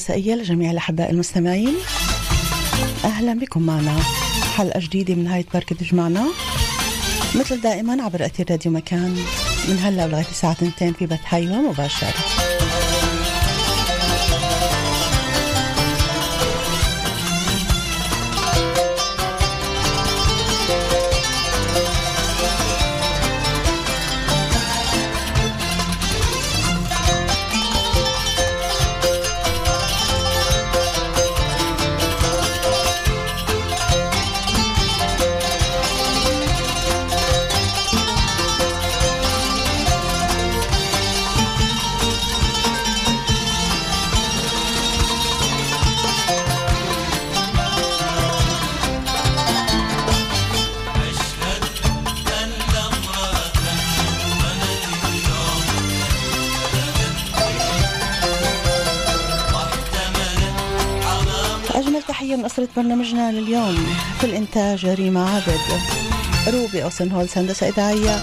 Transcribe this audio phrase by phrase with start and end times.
[0.00, 1.74] مسائية لجميع الأحباء المستمعين.
[3.04, 3.98] أهلا بكم معنا.
[4.56, 6.26] حلقة جديدة من هاي بركة معنا
[7.34, 9.16] مثل دائما عبر أثير راديو مكان.
[9.68, 12.39] من هلا ولغاية الساعة 2 في بث
[62.12, 63.86] حي ومباشر أسرة برنامجنا لليوم.
[64.20, 65.60] في الإنتاج ريما عابد.
[66.48, 68.16] روبي أوسن هولز هندسة إذاعية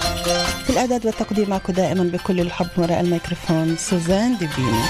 [0.63, 4.83] في الإعداد والتقديم معكم دائما بكل الحب وراء الميكروفون سوزان ديبيني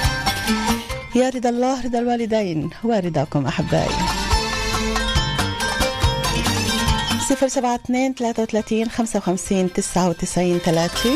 [1.16, 3.96] يا رضا الله رضا الوالدين ورضاكم أحبائي.
[7.30, 11.10] صفر سبعة اثنين ثلاثة وثلاثين خمسة وخمسين تسعة وتسعين ثلاثة.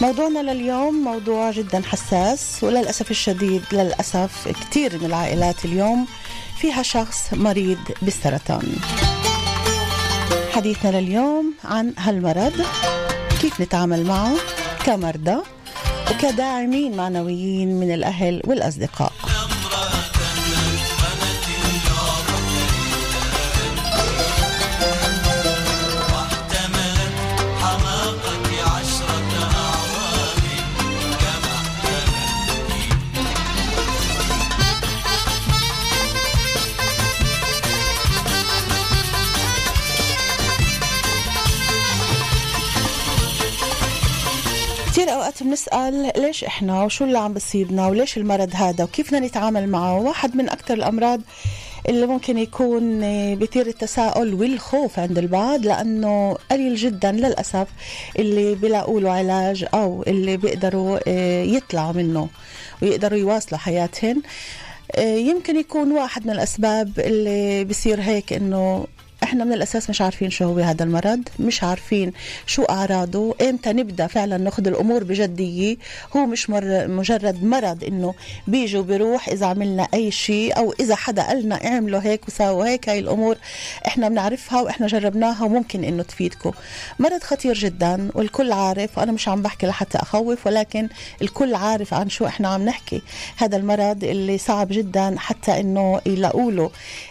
[0.00, 6.06] موضوعنا لليوم موضوع جدا حساس وللأسف الشديد للأسف كثير من العائلات اليوم
[6.60, 8.76] فيها شخص مريض بالسرطان.
[10.52, 12.52] حديثنا لليوم عن هالمرض
[13.42, 14.34] كيف نتعامل معه
[14.84, 15.36] كمرضى
[16.10, 19.12] وكداعمين معنويين من الأهل والأصدقاء.
[45.06, 49.68] كثير أوقات بنسأل ليش إحنا وشو اللي عم بصيبنا وليش المرض هذا وكيف بدنا نتعامل
[49.68, 49.98] معه.
[49.98, 51.20] واحد من أكثر الأمراض
[51.88, 53.00] اللي ممكن يكون
[53.34, 57.68] بيثير التساؤل والخوف عند البعض لأنه قليل جدا للأسف
[58.18, 62.28] اللي بيلاقوا له علاج أو اللي بيقدروا آه، يطلعوا منه
[62.82, 64.22] ويقدروا يواصلوا حياتهم.
[64.92, 68.86] آه، يمكن يكون واحد من الأسباب اللي بصير هيك إنه
[69.22, 72.12] إحنا من الأساس مش عارفين شو هو هذا المرض مش عارفين
[72.46, 75.76] شو أعراضه إمتى نبدأ فعلا ناخذ الأمور بجدية.
[76.16, 78.14] هو مش مر مجرد مرض إنه
[78.46, 82.98] بيجي وبيروح إذا عملنا أي شيء أو إذا حدا قالنا اعملوا هيك وساووا هيك هاي
[82.98, 83.36] الأمور
[83.86, 86.52] إحنا بنعرفها وإحنا جربناها وممكن إنه تفيدكم.
[86.98, 90.88] مرض خطير جدا والكل عارف وأنا مش عم بحكي لحتى أخوف ولكن
[91.22, 93.02] الكل عارف عن شو إحنا عم نحكي.
[93.36, 96.70] هذا المرض اللي صعب جدا حتى إنه يلاقوا له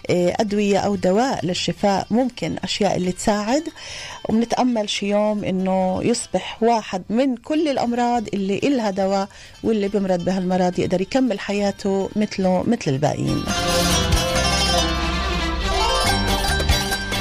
[0.09, 1.94] آه، أدوية أو دواء للشفاء.
[2.11, 3.63] ممكن أشياء اللي تساعد.
[4.29, 9.28] وبنتأمل شي يوم إنه يصبح واحد من كل الأمراض اللي إلها دواء
[9.63, 13.44] واللي بمرض بهالمرض يقدر يكمل حياته مثله مثل الباقيين.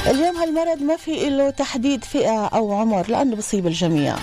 [0.06, 4.16] اليوم هالمرض ما في له تحديد فئة أو عمر لأنه بصيب الجميع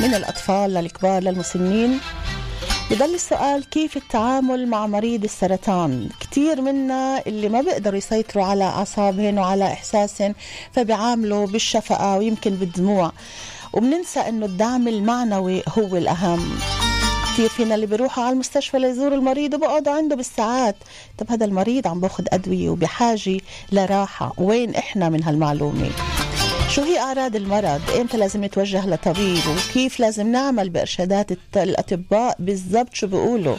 [0.00, 2.00] من الأطفال للكبار للمسنين.
[2.90, 9.38] بضل السؤال كيف التعامل مع مريض السرطان؟ كتير منا اللي ما بيقدروا يسيطروا على أعصابهم
[9.38, 10.34] وعلى إحساسهم
[10.72, 13.12] فبيعاملوا بالشفقة ويمكن بالدموع.
[13.72, 16.58] وبننسى إنه الدعم المعنوي هو الأهم.
[17.32, 20.76] كثير فينا اللي بيروحوا على المستشفى ليزوروا المريض وبقعدوا عنده بالساعات.
[21.18, 23.40] طب هذا المريض عم باخذ أدوية وبحاجة
[23.72, 24.32] لراحة.
[24.38, 25.90] وين إحنا من هالمعلومة؟
[26.76, 33.06] شو هي أعراض المرض؟ إمتى لازم نتوجه لطبيب وكيف لازم نعمل بإرشادات الأطباء بالضبط شو
[33.06, 33.56] بيقولوا؟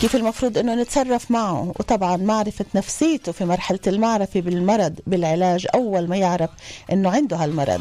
[0.00, 6.16] كيف المفروض إنه نتصرف معه؟ وطبعا معرفة نفسيته في مرحلة المعرفة بالمرض بالعلاج أول ما
[6.16, 6.50] يعرف
[6.92, 7.80] إنه عنده هالمرض.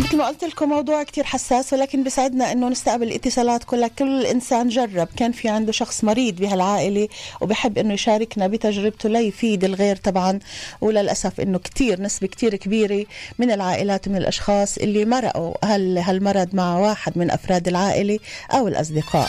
[0.00, 3.88] مثل ما قلت لكم موضوع كتير حساس ولكن بيسعدنا إنه نستقبل الاتصالات كلها.
[3.88, 5.08] كل إنسان جرب.
[5.16, 7.08] كان في عنده شخص مريض بهالعائلة
[7.40, 10.38] وبحب إنه يشاركنا بتجربته ليفيد الغير طبعا.
[10.80, 13.06] وللأسف إنه كتير نسبة كتير كبيرة
[13.38, 18.18] من العائلات ومن الأشخاص اللي مرقوا هال هالمرض مع واحد من أفراد العائلة
[18.50, 19.28] أو الأصدقاء.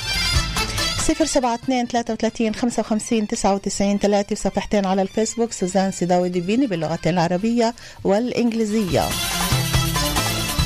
[1.07, 5.51] صفر سبعة اثنين ثلاثة وثلاثين خمسة وخمسين تسعة وتسعين ثلاثة وصفحتين على الفيسبوك.
[5.51, 7.73] سوزان سيداوي ديبيني باللغتين العربية
[8.03, 9.03] والإنجليزية.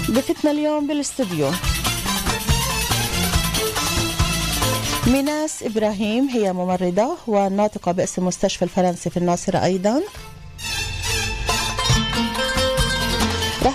[0.10, 1.52] ضيفتنا اليوم بالاستوديو.
[5.08, 10.02] ميناس إبراهيم هي ممرضة وناطقة باسم مستشفى الفرنسي في الناصرة أيضا.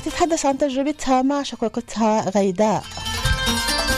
[0.05, 2.85] تتحدث عن تجربتها مع شقيقتها غيداء.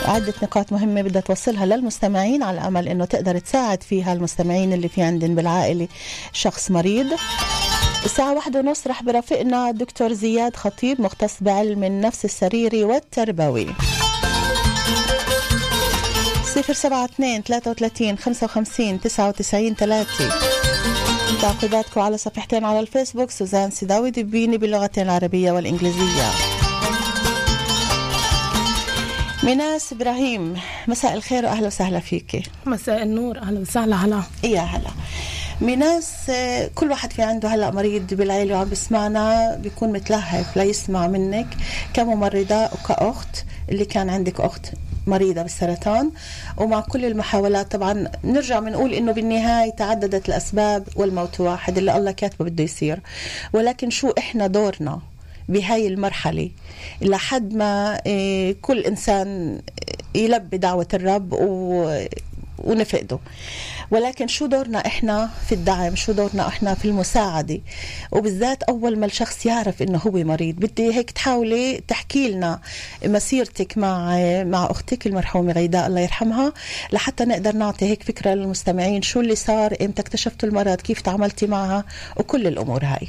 [0.04, 5.02] عدة نقاط مهمة بدها توصلها للمستمعين على أمل أنه تقدر تساعد فيها المستمعين اللي في
[5.02, 5.88] عندن بالعائلة.
[6.32, 7.06] شخص مريض.
[8.04, 13.66] الساعة واحدة ونص رح برافقنا الدكتور زياد خطيب مختص بعلم النفس السريري والتربوي.
[16.44, 20.28] صفر سبعة اثنين ثلاثة وثلاثين خمسة وخمسين تسعة وتسعين ثلاثة.
[21.42, 26.30] تعقيباتكم على صفحتين على الفيسبوك سوزان سيداوي دبيني باللغتين العربية والإنجليزية.
[29.42, 32.42] ميناس إبراهيم مساء الخير وأهلا وسهلا فيك.
[32.66, 33.96] مساء النور أهلا وسهلا.
[33.96, 34.90] هلا يا هلا.
[35.60, 36.30] ميناس
[36.74, 41.46] كل واحد في عنده هلا مريض بالعيلة وعم بسمعنا بيكون متلهف ليسمع منك.
[41.94, 44.66] كممرضة وكأخت اللي كان عندك أخت
[45.06, 46.10] مريضة بالسرطان.
[46.56, 52.44] ومع كل المحاولات طبعا نرجع بنقول إنه بالنهاية تعددت الأسباب والموت واحد اللي الله كاتبه
[52.44, 53.00] بده يصير.
[53.52, 55.00] ولكن شو إحنا دورنا
[55.48, 56.50] بهاي المرحلة؟
[57.02, 59.60] لحد ما إيه، كل إنسان
[60.14, 61.32] يلبي دعوة الرب
[62.58, 63.18] ونفقده.
[63.90, 67.60] ولكن شو دورنا إحنا في الدعم؟ شو دورنا إحنا في المساعدة؟
[68.12, 72.60] وبالذات أول ما الشخص يعرف إنه هو مريض بدي هيك تحاولي تحكي لنا
[73.04, 76.52] مسيرتك مع مع أختك المرحومة غيداء الله يرحمها
[76.92, 81.84] لحتى نقدر نعطي هيك فكرة للمستمعين شو اللي صار إمتى اكتشفتوا المرض كيف تعاملتي معها
[82.16, 83.08] وكل الأمور هاي.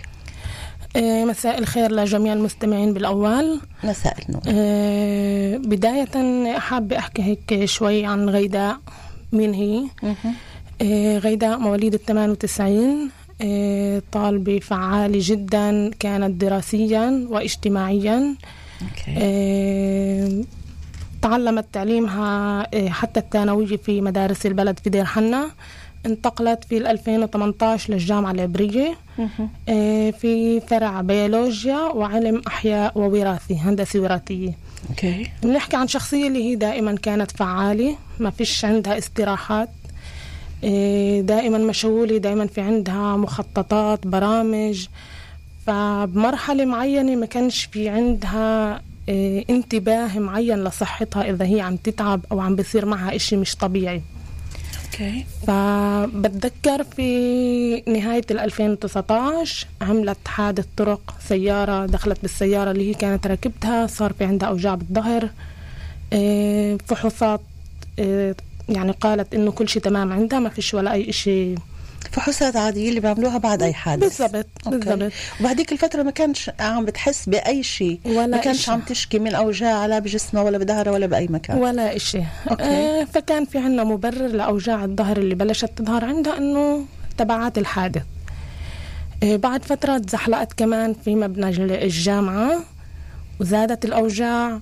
[0.95, 3.61] إيه، مساء الخير لجميع المستمعين بالأول.
[3.83, 4.41] مساء النور.
[4.47, 8.77] إيه، بداية حابة أحكي هيك شوي عن غيداء.
[9.31, 9.83] مين هي؟
[10.81, 13.09] إيه، غيداء مواليد ال 98
[13.41, 18.35] إيه، طالبة فعالة جدا كانت دراسيا واجتماعيا.
[19.07, 20.44] إيه،
[21.21, 25.51] تعلمت تعليمها حتى الثانوية في مدارس البلد في دير حنا.
[26.07, 28.98] انتقلت في 2018 للجامعة العبرية
[30.12, 34.54] في فرع بيولوجيا وعلم أحياء ووراثي هندسة وراثية.
[34.89, 35.31] أوكي.
[35.44, 39.69] بنحكي عن شخصية اللي هي دائما كانت فعالة ما فيش عندها استراحات
[40.63, 44.88] إيه، دائما مشغولة دائما في عندها مخططات برامج.
[45.68, 52.39] فبمرحلة معينة ما كانش في عندها إيه، انتباه معين لصحتها إذا هي عم تتعب أو
[52.39, 54.01] عم بصير معها إشي مش طبيعي.
[54.94, 55.25] أوكي.
[55.48, 63.88] فبتذكر في نهاية ال 2019 عملت حادث طرق سيارة دخلت بالسيارة اللي هي كانت راكبتها
[63.88, 65.30] صار في عندها أوجاع بالظهر
[66.13, 67.42] إيه، فحوصات
[68.69, 71.57] يعني قالت إنه كل شيء تمام عندها ما فيش ولا أي شيء
[72.17, 74.21] فحوصات عادية اللي بيعملوها بعد أي حادث.
[74.21, 75.11] بالضبط بالضبط.
[75.39, 78.00] وبهديك الفترة ما كانش عم بتحس بأي شيء.
[78.05, 78.71] ولا ما كانش إشي.
[78.71, 81.57] عم تشكي من أوجاع لا بجسمها ولا بظهرها ولا بأي مكان.
[81.57, 82.25] ولا شيء
[82.59, 86.86] آه فكان في عندنا مبرر لأوجاع الظهر اللي بلشت تظهر عندها إنه
[87.17, 88.03] تبعات الحادث.
[89.24, 91.50] آه بعد فترة تزحلقت كمان في مبنى
[91.83, 92.59] الجامعة
[93.39, 94.59] وزادت الأوجاع.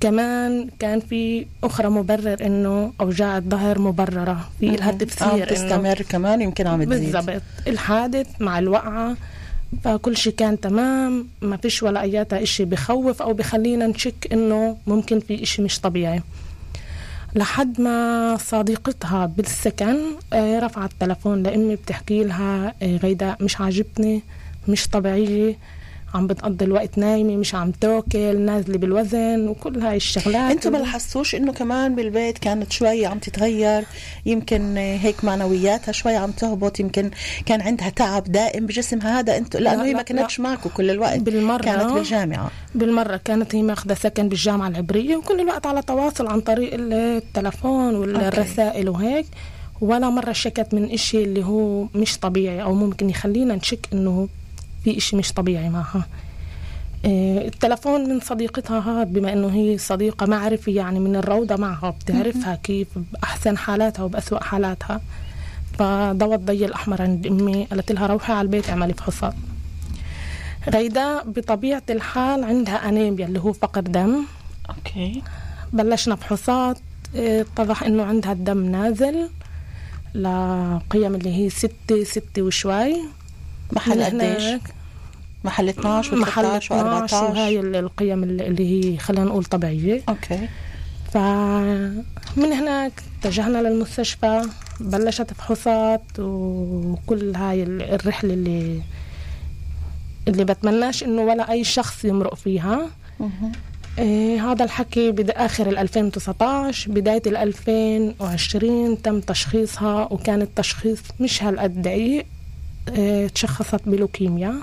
[0.00, 4.50] كمان كان في أخرى مبرر إنه أوجاع الظهر مبررة.
[4.60, 7.42] في لها تفسير عم تستمر كمان يمكن عم تزيد بالضبط.
[7.66, 9.16] الحادث مع الوقعة
[9.84, 15.20] فكل شيء كان تمام ما فيش ولا اياتها إشي بخوف أو بخلينا نشك إنه ممكن
[15.20, 16.22] في إشي مش طبيعي.
[17.34, 19.96] لحد ما صديقتها بالسكن
[20.32, 24.22] آه، رفعت التلفون لأمي بتحكي لها آه، غيداء مش عاجبني
[24.68, 25.56] مش طبيعيه
[26.14, 31.34] عم بتقضي الوقت نايمة مش عم تاكل نازلة بالوزن وكل هاي الشغلات أنتم ما لاحظتوش
[31.34, 33.84] انه كمان بالبيت كانت شوي عم تتغير؟
[34.26, 37.10] يمكن هيك معنوياتها شوي عم تهبط يمكن
[37.46, 39.36] كان عندها تعب دائم بجسمها هذا.
[39.36, 42.50] أنتم لأنه هي ما كانتش معكم كل الوقت بالمرة كانت بالجامعة.
[42.74, 48.88] بالمرة كانت هي ماخذة سكن بالجامعة العبرية وكل الوقت على تواصل عن طريق التلفون والرسائل
[48.88, 49.26] وهيك.
[49.80, 54.28] ولا مرة شكت من إشي اللي هو مش طبيعي أو ممكن يخلينا نشك إنه
[54.84, 56.06] في إشي مش طبيعي معها.
[57.04, 62.54] إيه، التلفون من صديقتها هاد بما إنه هي صديقة معرفة يعني من الروضة معها بتعرفها
[62.62, 65.00] كيف بأحسن حالاتها وبأسوأ حالاتها.
[65.78, 69.34] فضوت ضي الأحمر عند أمي قالت لها روحي على البيت اعملي فحوصات
[70.68, 74.24] غيداء بطبيعة الحال عندها أنيميا اللي هو فقر دم.
[74.70, 75.22] okay.
[75.72, 76.78] بلشنا فحوصات
[77.14, 79.28] إيه، اتضح إنه عندها الدم نازل
[80.14, 82.96] لقيم اللي هي ستة ستة وشوي.
[83.72, 84.42] محل قديش؟
[85.44, 90.02] محل 12 و 13 و 14 وهاي القيم اللي هي خلينا نقول طبيعية.
[90.08, 90.48] okay.
[91.12, 94.42] فمن هناك اتجهنا للمستشفى
[94.80, 98.82] بلشت فحوصات وكل هاي الرحلة اللي
[100.28, 102.90] اللي بتمناش إنه ولا أي شخص يمرق فيها.
[103.98, 111.82] إيه هذا الحكي بآخر ال 2019 بداية ال 2020 تم تشخيصها وكان التشخيص مش هالقد
[111.82, 112.26] دقيق.
[112.88, 114.54] إيه تشخصت بلوكيميا.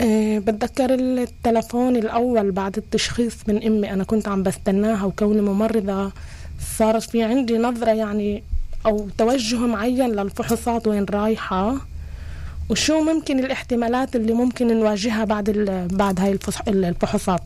[0.00, 3.92] أه بتذكر التلفون الأول بعد التشخيص من أمي.
[3.92, 6.12] أنا كنت عم بستناها وكوني ممرضة
[6.78, 8.42] صارت في عندي نظرة يعني
[8.86, 11.76] أو توجه معين للفحوصات وين رايحة
[12.70, 15.50] وشو ممكن الاحتمالات اللي ممكن نواجهها بعد
[15.92, 16.38] بعد هاي
[16.68, 17.40] الفحوصات.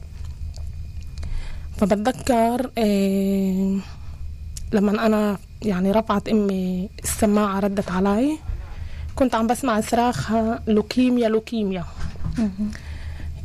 [1.76, 3.78] فبتذكر إيه
[4.72, 8.38] لما أنا يعني رفعت أمي السماعة ردت علي
[9.16, 11.84] كنت عم بسمع صراخها لوكيميا لوكيميا.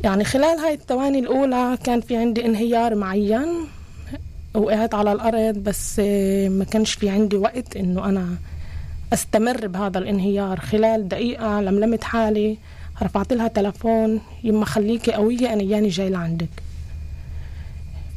[0.04, 3.46] يعني خلال هاي الثواني الأولى كان في عندي انهيار معين
[4.54, 5.98] وقعت على الأرض بس
[6.48, 8.26] ما كانش في عندي وقت إنه أنا
[9.12, 10.60] أستمر بهذا الانهيار.
[10.60, 12.58] خلال دقيقة لملمت حالي
[13.02, 16.48] رفعت لها تلفون يما خليكي قوية أنا ياني جاي لعندك.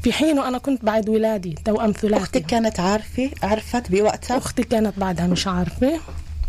[0.03, 4.99] في حين وأنا كنت بعد ولادي توأم ثلاثي أختك كانت عارفة؟ عرفت بوقتها؟ أختي كانت
[4.99, 5.99] بعدها مش عارفة.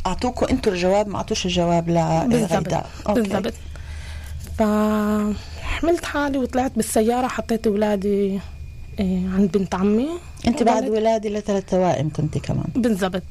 [0.07, 3.55] أعطوكوا أنتوا الجواب ما أعطوش الجواب لغيداء بالضبط.
[4.59, 8.41] فحملت حالي وطلعت بالسيارة حطيت أولادي
[9.01, 10.09] إيه، عند بنت عمي.
[10.47, 12.67] أنت بعد ولادي لثلاث توائم كنت كمان.
[12.77, 13.23] بالضبط.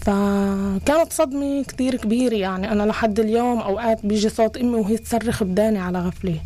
[0.00, 5.78] فكانت صدمة كتير كبيرة يعني أنا لحد اليوم أوقات بيجي صوت أمي وهي تصرخ بداني
[5.78, 6.40] على غفلة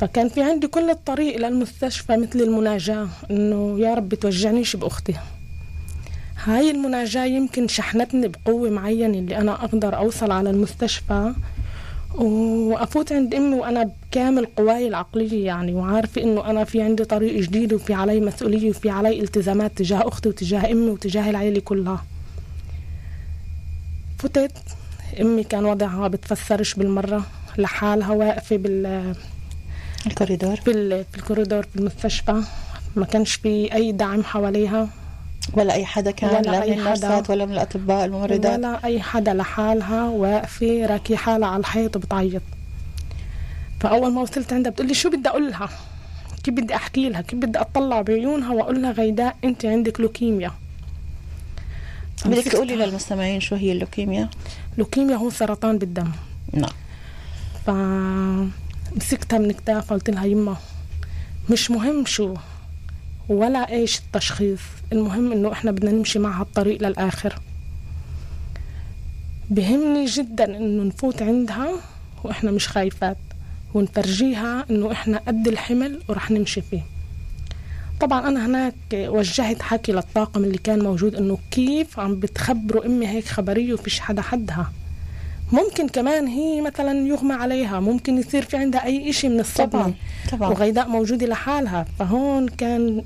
[0.00, 5.14] فكان في عندي كل الطريق للمستشفى مثل المناجاة إنه يا رب توجعنيش بأختي.
[6.44, 11.32] هاي المناجاة يمكن شحنتني بقوة معينة اللي أنا أقدر أوصل على المستشفى.
[12.16, 17.72] وأفوت عند أمي وأنا بكامل قواي العقلية يعني وعارفة إنه أنا في عندي طريق جديد
[17.72, 22.04] وفي علي مسؤولية وفي علي التزامات تجاه أختي وتجاه أمي وتجاه العيلة كلها.
[24.18, 24.52] فتت
[25.20, 27.26] أمي كان وضعها بتفسرش بالمرة
[27.58, 29.14] لحالها واقفة بال
[30.06, 30.56] الكوريدور.
[30.56, 32.42] في, في الكوريدور في المستشفى.
[32.96, 34.88] ما كانش في أي دعم حواليها.
[35.52, 39.34] ولا أي حدا كان ولا لا من النرسات ولا من الأطباء الممرضات ولا أي حدا
[39.34, 42.42] لحالها واقفة راكية حالها على الحيط وبتعيط
[43.80, 45.68] فأول ما وصلت عندها بتقول لي شو بدي أقول لها؟
[46.44, 50.52] كيف بدي أحكي لها؟ كيف بدي أطلع بعيونها وأقول لها غيداء أنت عندك لوكيميا.
[52.26, 54.30] بدك تقولي للمستمعين شو هي اللوكيميا؟
[54.78, 56.10] لوكيميا هو سرطان بالدم.
[56.52, 56.70] نعم.
[57.66, 57.70] ف
[58.96, 60.56] مسكتها من كتافها قلت لها يما
[61.50, 62.34] مش مهم شو
[63.28, 64.60] ولا إيش التشخيص
[64.92, 67.38] المهم إنه إحنا بدنا نمشي مع هالطريق للآخر
[69.50, 71.68] بهمني جدا إنه نفوت عندها
[72.24, 73.16] وإحنا مش خايفات
[73.74, 76.82] ونفرجيها إنه إحنا قد الحمل ورح نمشي فيه
[78.00, 83.24] طبعا أنا هناك وجهت حكي للطاقم اللي كان موجود إنه كيف عم بتخبروا أمي هيك
[83.24, 84.72] خبرية وفيش حدا حدها
[85.52, 89.94] ممكن كمان هي مثلا يغمى عليها ممكن يصير في عندها أي شيء من الصدمة طبعا.
[90.32, 90.48] طبعا.
[90.50, 93.02] وغيداء موجودة لحالها فهون كان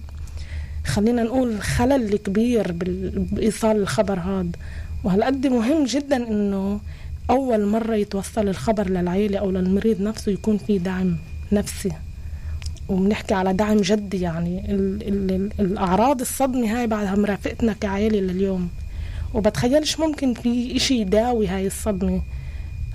[0.91, 2.73] خلينا نقول خلل كبير
[3.33, 4.51] بإيصال الخبر هذا.
[5.05, 6.81] وهالقد مهم جدا إنه
[7.31, 11.17] أول مرة يتوصل الخبر للعيلة أو للمريض نفسه يكون في دعم
[11.53, 11.93] نفسي.
[12.89, 18.69] وبنحكي على دعم جدي يعني ال ال ال الأعراض الصدمة هاي بعدها مرافقتنا كعائله لليوم.
[19.35, 22.23] وبتخيلش ممكن في إشي يداوي هاي الصدمة.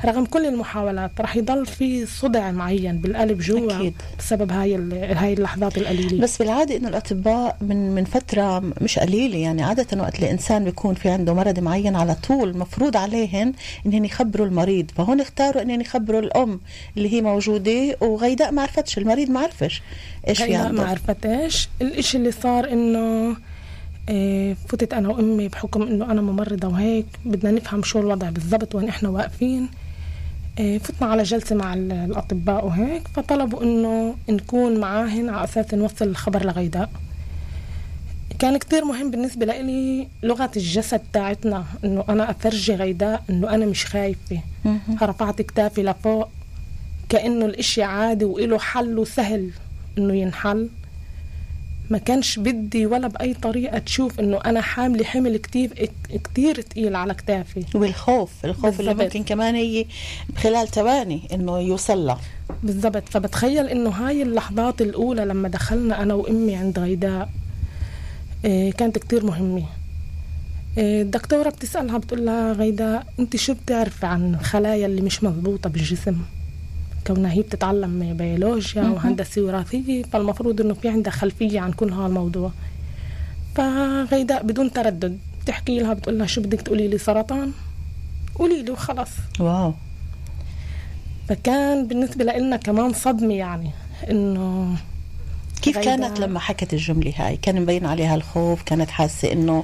[0.05, 3.93] رغم كل المحاولات رح يضل في صدع معين بالقلب جوا أكيد.
[4.19, 4.75] بسبب هاي
[5.13, 6.23] هاي اللحظات القليلة.
[6.23, 11.09] بس بالعادة إنه الأطباء من من فترة مش قليلة يعني عادة وقت الإنسان بيكون في
[11.09, 13.53] عنده مرض معين على طول مفروض عليهن
[13.85, 16.59] انهم يخبروا المريض فهون اختاروا انهم يخبروا الأم
[16.97, 19.81] اللي هي موجودة وغيداء ما عرفتش المريض ما عرفش
[20.27, 20.81] إيش في عنده.
[20.83, 23.35] ما عرفتش الإشي اللي صار إنه
[24.09, 28.89] إيه فتت أنا وأمي بحكم إنه أنا ممرضة وهيك بدنا نفهم شو الوضع بالضبط وين
[28.89, 29.69] إحنا واقفين.
[30.57, 36.89] فتنا على جلسة مع الأطباء وهيك فطلبوا إنه نكون معاهن على أساس نوصل الخبر لغيداء.
[38.39, 43.85] كان كتير مهم بالنسبة لي لغة الجسد تاعتنا إنه أنا أفرجي غيداء إنه أنا مش
[43.85, 44.39] خايفة.
[45.01, 46.29] رفعت كتافي لفوق
[47.09, 49.50] كأنه الإشي عادي وإله حل وسهل
[49.97, 50.69] إنه ينحل.
[51.89, 55.89] ما كانش بدي ولا بأي طريقة تشوف إنه أنا حاملة حمل كتير
[56.23, 57.63] كتير تقيل على كتافي.
[57.75, 58.89] والخوف الخوف بالزبط.
[58.89, 59.85] اللي ممكن كمان هي
[60.37, 62.19] خلال ثواني إنه يوصل لها.
[62.63, 63.09] بالضبط.
[63.09, 67.29] فبتخيل إنه هاي اللحظات الأولى لما دخلنا أنا وأمي عند غيداء
[68.45, 69.63] إيه كانت كتير مهمة.
[70.77, 76.15] إيه الدكتورة بتسألها بتقول لها غيداء أنت شو بتعرفي عن الخلايا اللي مش مضبوطة بالجسم؟
[77.07, 82.51] كونها هي بتتعلم بيولوجيا وهندسة وراثية فالمفروض إنه في عندها خلفية عن كل هذا الموضوع
[83.55, 87.51] فغيداء بدون تردد بتحكي لها بتقول لها شو بدك تقولي لي سرطان؟
[88.35, 89.09] قولي لي وخلص.
[89.39, 89.74] واو.
[91.29, 93.69] فكان بالنسبة لنا كمان صدمة يعني
[94.09, 94.75] إنه
[95.65, 99.63] كيف كانت لما حكت الجملة هاي؟ كان مبين عليها الخوف كانت حاسة إنه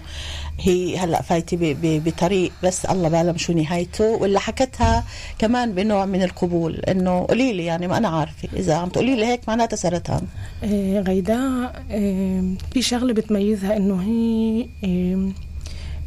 [0.60, 5.04] هي هلأ فايتة بطريق بس الله بعلم شو نهايته ولا حكتها
[5.40, 9.26] كمان بنوع من القبول إنه قولي لي يعني ما أنا عارفة إذا عم تقولي لي
[9.26, 10.22] هيك معناتها سرطان.
[10.64, 12.44] إيه غيداء إيه
[12.74, 15.32] في شغلة بتميزها إنه هي إيه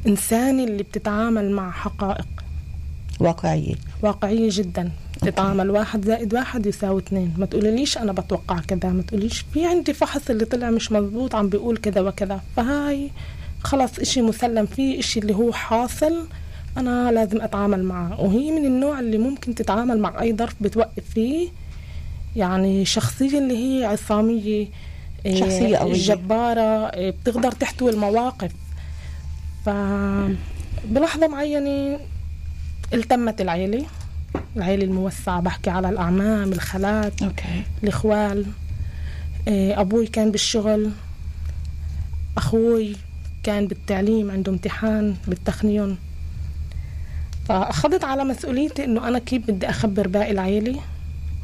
[0.07, 2.27] إنسانة اللي بتتعامل مع حقائق.
[3.21, 3.75] واقعية.
[4.03, 4.91] واقعية جدا.
[5.25, 7.35] تتعامل واحد زائد واحد يساوي اثنين.
[7.38, 11.49] ما تقوليليش أنا بتوقع كذا ما تقوليش في عندي فحص اللي طلع مش مزبوط عم
[11.49, 12.40] بيقول كذا وكذا.
[12.57, 13.11] فهاي
[13.62, 16.26] خلص إشي مسلم فيه إشي اللي هو حاصل
[16.76, 18.21] أنا لازم أتعامل معه.
[18.21, 21.49] وهي من النوع اللي ممكن تتعامل مع أي ظرف بتوقف فيه.
[22.37, 24.66] يعني شخصية اللي هي عصامية
[25.35, 25.93] شخصية قوية.
[25.93, 28.50] جبارة بتقدر تحتوي المواقف.
[29.66, 31.99] فبلحظة معينة
[32.95, 33.85] التمت العيلة.
[34.57, 37.62] العيلة الموسعة بحكي على الأعمام الخالات أوكي.
[37.83, 38.47] الإخوال
[39.49, 40.91] إيه، أبوي كان بالشغل
[42.37, 42.97] أخوي
[43.43, 45.99] كان بالتعليم عنده امتحان بالتخنيون
[47.49, 50.81] فأخذت على مسؤوليتي إنه أنا كيف بدي أخبر باقي العيلة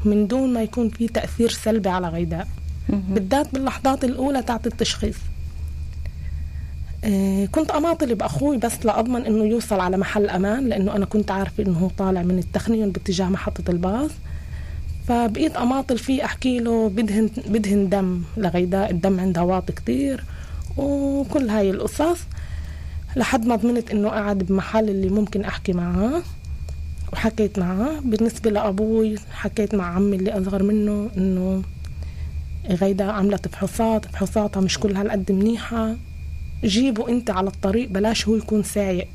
[0.05, 2.49] من دون ما يكون في تأثير سلبي على غيداء.
[2.89, 5.17] بالذات باللحظات الأولى تاعت التشخيص.
[5.17, 5.30] آه،
[7.53, 11.79] كنت أماطل بأخوي بس لأضمن إنه يوصل على محل أمان لأنه أنا كنت عارفة إنه
[11.79, 14.11] هو طالع من التخنيون باتجاه محطة الباص.
[15.09, 20.25] فبقيت أماطل فيه أحكي له بدهن بدهن دم لغيداء الدم عندها واطي كتير
[20.77, 22.19] وكل هاي القصص
[23.17, 26.23] لحد ما ضمنت إنه قاعد بمحل اللي ممكن أحكي معاه.
[27.13, 28.01] وحكيت معاه.
[28.05, 31.63] بالنسبة لأبوي حكيت مع عمي اللي أصغر منه إنه
[32.69, 35.97] غيدا عملت فحوصات فحوصاتها مش كل هالقد منيحة.
[36.65, 39.09] جيبه انت على الطريق بلاش هو يكون سايق.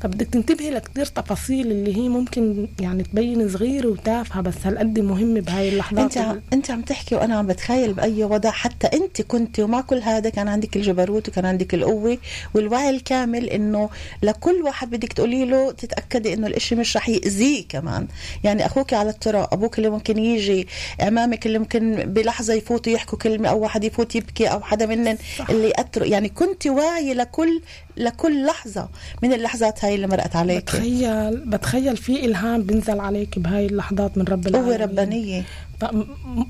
[0.00, 5.68] فبدك تنتبهي لكثير تفاصيل اللي هي ممكن يعني تبين صغيرة وتافهة بس هالقد مهمة بهاي
[5.68, 8.50] اللحظات؟ انت عم انت عم تحكي وأنا عم بتخيل بأي وضع.
[8.50, 12.18] حتى انت كنت ومع كل هذا كان عندك الجبروت وكان عندك القوة
[12.54, 13.90] والوعي الكامل إنه
[14.22, 18.06] لكل واحد بدك تقولي له تتأكدي إنه الإشي مش رح يأذيه كمان.
[18.44, 20.68] يعني أخوك على الطرق أبوك اللي ممكن يجي
[21.08, 25.18] امامك اللي ممكن بلحظة يفوتوا يحكوا كلمة أو واحد يفوت يبكي أو حدا منن
[25.50, 26.06] اللي يأثروا.
[26.06, 27.60] يعني كنت واعية لكل
[27.96, 28.88] لكل لحظة.
[29.22, 34.24] من اللحظات هاي اللي مرقت عليك؟ بتخيل بتخيل في إلهام بنزل عليك بهاي اللحظات من
[34.24, 34.72] رب العالمين.
[34.72, 35.42] قوة ربانية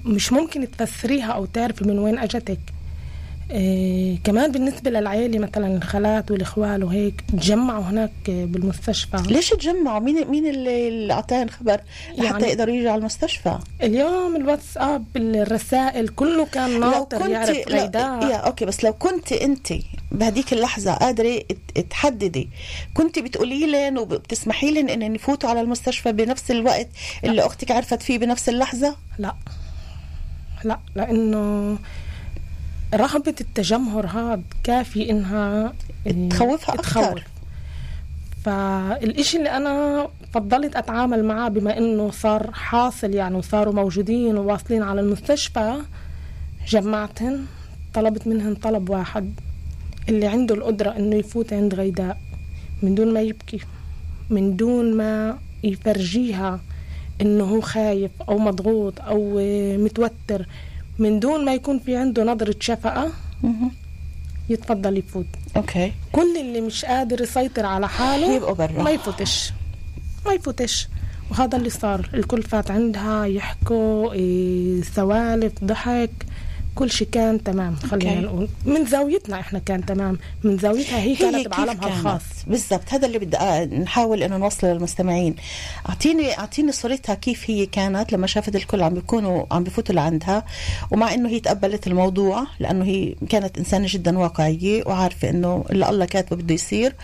[0.05, 2.59] مش ممكن تفسريها أو تعرفي من وين أجتك.
[3.51, 9.23] إيه كمان بالنسبة للعائلة مثلا الخالات والإخوال وهيك تجمعوا هناك بالمستشفى.
[9.27, 11.81] ليش تجمعوا؟ مين مين اللي أعطاهم خبر؟
[12.11, 13.59] لحتى يعني يقدروا يجوا على المستشفى.
[13.83, 17.57] اليوم الواتساب الرسائل كله كان ناطر يعرف
[18.31, 19.69] يا أوكي بس لو كنت أنت
[20.13, 21.43] بهديك اللحظة قادرة
[21.91, 22.49] تحددي
[22.95, 26.89] كنت بتقولي لهم وبتسمحي لهم إن يفوتوا على المستشفى بنفس الوقت
[27.25, 27.47] اللي لا.
[27.47, 29.35] أختك عرفت فيه بنفس اللحظة؟ لا.
[30.65, 31.79] لا لأنه
[32.95, 35.73] رغبة التجمهر هذا كافي إنها
[36.31, 37.25] تخوفها أكثر.
[38.45, 45.01] فالإشي اللي أنا فضلت أتعامل معاه بما إنه صار حاصل يعني وصاروا موجودين وواصلين على
[45.01, 45.83] المستشفى
[46.69, 47.47] جمعتهن
[47.95, 49.33] طلبت منهن طلب واحد
[50.09, 52.19] اللي عنده القدرة إنه يفوت عند غيداء
[52.83, 53.61] من دون ما يبكي
[54.31, 56.61] من دون ما يفرجيها
[57.21, 59.41] إنه هو خايف أو مضغوط أو
[59.79, 60.47] متوتر.
[60.99, 63.13] من دون ما يكون في عنده نظرة شفقة
[64.49, 65.27] يتفضل يفوت.
[65.57, 65.93] أوكي.
[66.13, 68.83] كل اللي مش قادر يسيطر على حاله يبقوا برا.
[68.83, 69.53] ما يفوتش.
[70.27, 70.89] ما يفوتش.
[71.31, 72.11] وهذا اللي صار.
[72.15, 76.11] الكل فات عندها يحكوا إيه سوالف ضحك.
[76.77, 77.77] كل شيء كان تمام.
[77.77, 80.19] خلينا نقول من زاويتنا إحنا كان تمام.
[80.45, 82.23] من زاويتها هي, هي كانت بعالمها الخاص.
[82.47, 82.83] بالضبط.
[82.89, 83.37] هذا اللي بدي
[83.77, 85.37] نحاول إنه نوصله للمستمعين.
[85.89, 90.45] أعطيني أعطيني صورتها كيف هي كانت لما شافت الكل عم بيكونوا عم بفوتوا لعندها.
[90.91, 96.05] ومع إنه هي تقبلت الموضوع لأنه هي كانت إنسانة جدا واقعية وعارفة إنه اللي الله
[96.05, 96.95] كاتبه بده يصير.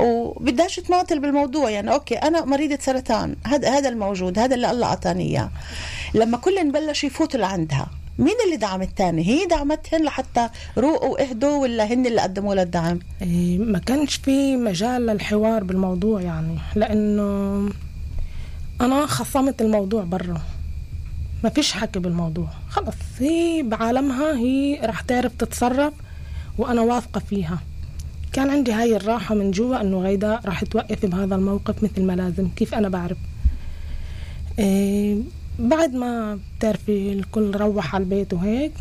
[0.00, 1.70] وبدهاش تماطل بالموضوع.
[1.70, 3.36] يعني أوكي أنا مريضة سرطان.
[3.46, 4.38] هذا هذا الموجود.
[4.38, 5.50] هذا اللي الله أعطاني إياه.
[6.14, 7.86] لما كلن بلشوا يفوتوا لعندها
[8.18, 12.98] مين اللي دعم الثاني هي دعمتهن لحتى روقوا وأهدوا ولا هن اللي قدموا لها الدعم؟
[13.22, 17.70] إيه ما كانش في مجال للحوار بالموضوع يعني لأنه
[18.80, 20.40] أنا خصمت الموضوع برا.
[21.44, 22.48] ما فيش حكي بالموضوع.
[22.70, 25.92] خلص هي بعالمها هي رح تعرف تتصرف
[26.58, 27.58] وأنا واثقة فيها.
[28.32, 32.48] كان عندي هاي الراحة من جوا إنه غيدا راح توقف بهذا الموقف مثل ما لازم.
[32.56, 33.16] كيف أنا بعرف؟
[34.58, 35.16] إيه
[35.58, 38.72] بعد ما بتعرفي الكل روح على البيت وهيك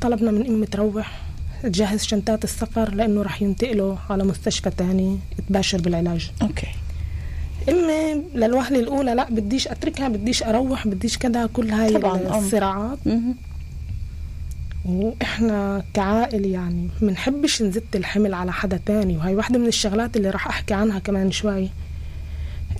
[0.00, 1.20] طلبنا من أمي تروح
[1.62, 5.18] تجهز شنطات السفر لأنه رح ينتقلوا على مستشفى تاني
[5.48, 6.30] تباشر بالعلاج.
[6.42, 6.66] أوكي.
[7.68, 12.98] أمي للوهلة الأولى لا بديش أتركها بديش أروح بديش كذا كل هاي طبعا الصراعات.
[14.84, 19.16] وإحنا كعائلة يعني بنحبش نزت الحمل على حدا تاني.
[19.16, 21.68] وهي واحدة من الشغلات اللي راح أحكي عنها كمان شوي.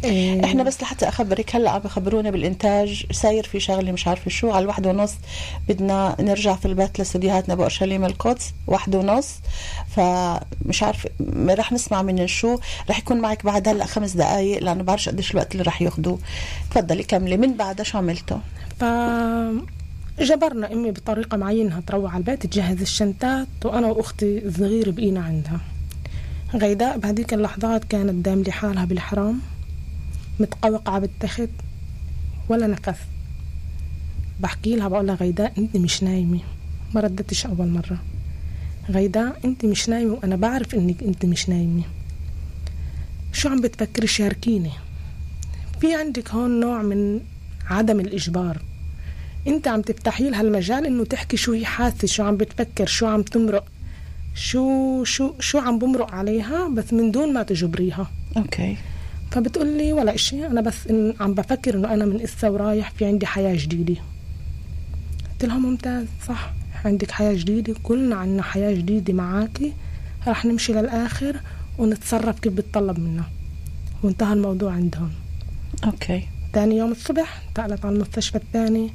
[0.05, 0.45] إيه.
[0.45, 4.63] إحنا بس لحتى أخبرك هلأ عم بخبرونا بالإنتاج ساير في شغلة مش عارفة شو على
[4.63, 5.15] الواحدة ونص
[5.69, 9.29] بدنا نرجع في البيت لأستديوهاتنا باورشليم القدس واحدة ونص.
[9.97, 11.11] فمش عارفة
[11.49, 12.59] رح نسمع من شو.
[12.91, 16.19] رح يكون معك بعد هلأ خمس دقائق لأنه بعرفش قديش الوقت اللي رح ياخذوه
[16.71, 17.37] تفضلي كملي.
[17.37, 18.39] من بعدها شو عملتوا؟
[18.81, 18.85] ف
[20.21, 25.61] جبرنا أمي بطريقة معينة تروح على البيت تجهز الشنطات وأنا وأختي الصغيره بقينا عندها.
[26.55, 29.41] غيداء بهذيك اللحظات كانت دام لحالها بالحرام.
[30.41, 31.51] متقوقعة بالتخت
[32.49, 32.99] ولا نفس.
[34.41, 36.41] بحكي لها بقول لها غيداء انت مش نايمة.
[36.95, 37.99] ما ردتش أول مرة.
[38.91, 41.83] غيداء انت مش نايمة وأنا بعرف إنك انت مش نايمة.
[43.33, 44.71] شو عم بتفكري شاركيني؟
[45.81, 47.21] في عندك هون نوع من
[47.67, 48.63] عدم الإجبار.
[49.47, 53.23] انت عم تفتحي لها المجال إنه تحكي شو هي حاسة شو عم بتفكر شو عم
[53.23, 53.65] تمرق.
[54.35, 58.11] شو شو شو عم بمرق عليها بس من دون ما تجبريها.
[58.37, 58.77] okay.
[59.31, 60.47] فبتقول لي ولا إشي.
[60.47, 63.97] أنا بس إن عم بفكر إنه أنا من إسا ورايح في عندي حياة جديدة.
[65.33, 66.53] قلت لها ممتاز صح
[66.85, 69.73] عندك حياة جديدة كلنا عنا حياة جديدة معاكي
[70.27, 71.41] رح نمشي للآخر
[71.79, 73.25] ونتصرف كيف بتطلب منا.
[74.03, 75.11] وانتهى الموضوع عندهم.
[75.85, 76.23] okay.
[76.53, 78.91] تاني يوم الصبح انتقلت على المستشفى الثاني.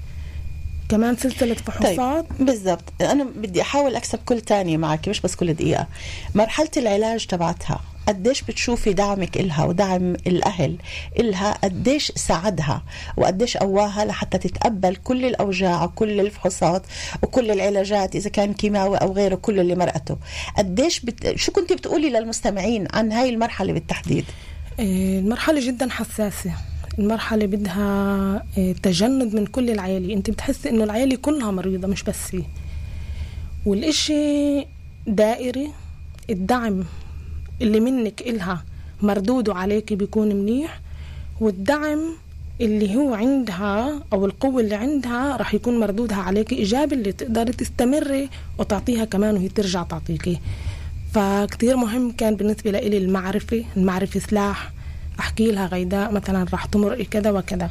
[0.90, 1.98] كمان سلسلة فحوصات.
[1.98, 2.84] طيب بالضبط.
[3.02, 5.88] أنا بدي أحاول أكسب كل تانية معك مش بس كل دقيقة.
[6.36, 7.82] مرحلة العلاج تبعتها.
[8.08, 10.76] قديش بتشوفي دعمك إلها ودعم الأهل
[11.20, 12.84] إلها؟ قديش ساعدها
[13.18, 16.84] وقديش قواها لحتى تتقبل كل الأوجاع وكل الفحوصات
[17.24, 20.18] وكل العلاجات إذا كان كيماوي أو غيره كل اللي مرقته.
[20.58, 21.36] قديش بت...
[21.36, 24.26] شو كنت بتقولي للمستمعين عن هاي المرحلة بالتحديد؟
[24.80, 26.52] إيه، المرحلة جدا حساسة.
[27.00, 32.38] المرحلة بدها إيه، تجند من كل العيالي انت بتحسي إنه العيالي كلها مريضة مش بس
[33.66, 34.66] والإشي
[35.08, 35.72] دائري
[36.30, 36.84] الدعم.
[37.62, 38.64] اللي منك إلها
[39.02, 40.80] مردوده عليك بيكون منيح
[41.40, 42.00] والدعم
[42.62, 48.30] اللي هو عندها أو القوة اللي عندها رح يكون مردودها عليك إيجابي اللي تقدري تستمري
[48.58, 50.40] وتعطيها كمان وهي ترجع تعطيكي.
[51.14, 54.72] فكتير مهم كان بالنسبة لي المعرفة المعرفة سلاح
[55.20, 57.70] أحكي لها غيداء مثلا رح تمرقي كذا وكذا.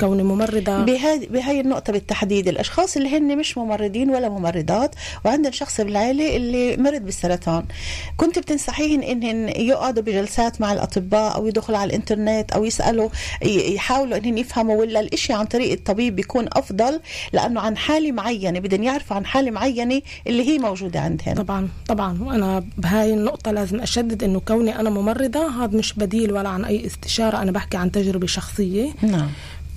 [0.00, 0.84] كوني ممرضة.
[0.84, 6.76] بهاي بهاي النقطة بالتحديد الأشخاص اللي هن مش ممرضين ولا ممرضات وعندهم شخص بالعائلة اللي
[6.76, 7.64] مرض بالسرطان.
[8.16, 13.08] كنت بتنصحيهن إنهن يقعدوا بجلسات مع الأطباء أو يدخلوا على الإنترنت أو يسألوا
[13.42, 17.00] يحاولوا إنهن يفهموا ولا الإشي عن طريق الطبيب بيكون أفضل؟
[17.32, 22.18] لأنه عن حالة معينة بدهم يعرفوا عن حالة معينة اللي هي موجودة عندهن طبعا طبعا.
[22.22, 26.86] وأنا بهاي النقطة لازم أشدد إنه كوني أنا ممرضة هذا مش بديل ولا عن أي
[26.86, 28.90] استشارة أنا بحكي عن تجربة شخصية.
[29.02, 29.28] نعم.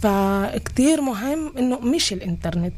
[0.01, 2.73] فكتير مهم إنه مش الإنترنت.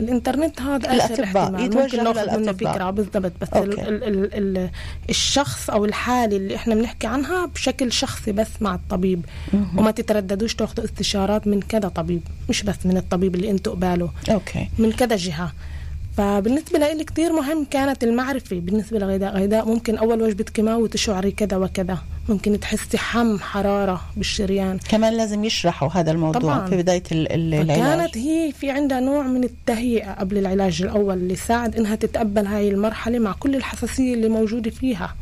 [0.00, 1.74] الإنترنت هذا اخر احتمال.
[1.74, 2.90] ممكن ناخذ منه فكرة.
[2.90, 3.32] بالضبط.
[3.40, 4.70] بس ال ال ال ال
[5.10, 9.24] الشخص أو الحالة اللي إحنا بنحكي عنها بشكل شخصي بس مع الطبيب.
[9.52, 9.78] مم.
[9.78, 12.22] وما تترددوش تاخذوا استشارات من كذا طبيب.
[12.48, 14.10] مش بس من الطبيب اللي أنتم قباله.
[14.30, 14.68] أوكي.
[14.78, 15.52] من كذا جهة.
[16.16, 21.56] فبالنسبة لي كتير مهم كانت المعرفة بالنسبة لغيداء غيداء ممكن أول وجبة كيماوي تشعري كذا
[21.56, 21.98] وكذا.
[22.28, 24.78] ممكن تحسي حم حرارة بالشريان.
[24.88, 26.66] كمان لازم يشرحوا هذا الموضوع طبعاً.
[26.66, 27.66] في بداية العلاج.
[27.66, 32.68] كانت هي في عندها نوع من التهيئة قبل العلاج الأول اللي ساعد إنها تتقبل هاي
[32.68, 35.14] المرحلة مع كل الحساسية اللي موجودة فيها.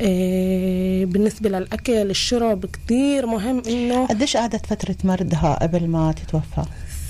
[0.00, 6.62] إيه بالنسبة للأكل الشرب كتير مهم إنه قديش قعدت فترة مرضها قبل ما تتوفى؟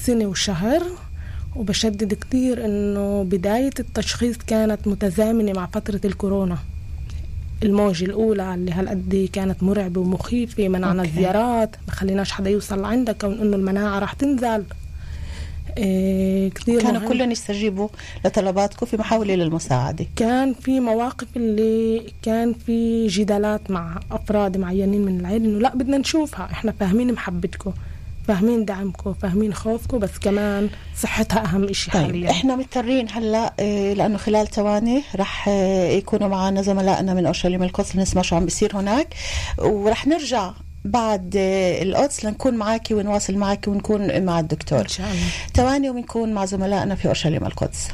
[0.05, 0.83] سنة وشهر.
[1.59, 6.59] وبشدد كتير إنه بداية التشخيص كانت متزامنة مع فترة الكورونا.
[7.63, 11.11] الموجة الأولى اللي هالقد كانت مرعبة ومخيفة منعنا أوكي.
[11.11, 14.65] الزيارات ما خليناش حدا يوصل لعندها كون إنه المناعة راح تنزل.
[15.79, 17.89] إيه كثير كانوا كلهم يستجيبوا
[18.25, 20.07] لطلباتكم في محاولة للمساعدة.
[20.17, 25.99] كان في مواقف اللي كان في جدالات مع أفراد معينين من العيلة إنه لا بدنا
[25.99, 27.73] نشوفها إحنا فاهمين محبتكم.
[28.29, 32.31] فاهمين دعمكم فاهمين خوفكم بس كمان صحتها أهم شيء طيب حاليا.
[32.31, 37.97] إحنا مضطرين هلأ آه، لأنه خلال ثواني رح آه، يكونوا معنا زملائنا من أورشليم القدس
[37.97, 39.15] لنسمع شو عم بيصير هناك.
[39.59, 40.51] ورح نرجع
[40.85, 44.81] بعد آه، القدس لنكون معك ونواصل معك ونكون مع الدكتور.
[44.81, 45.27] إن شاء الله.
[45.55, 47.89] ثواني ونكون مع زملائنا في أورشليم القدس.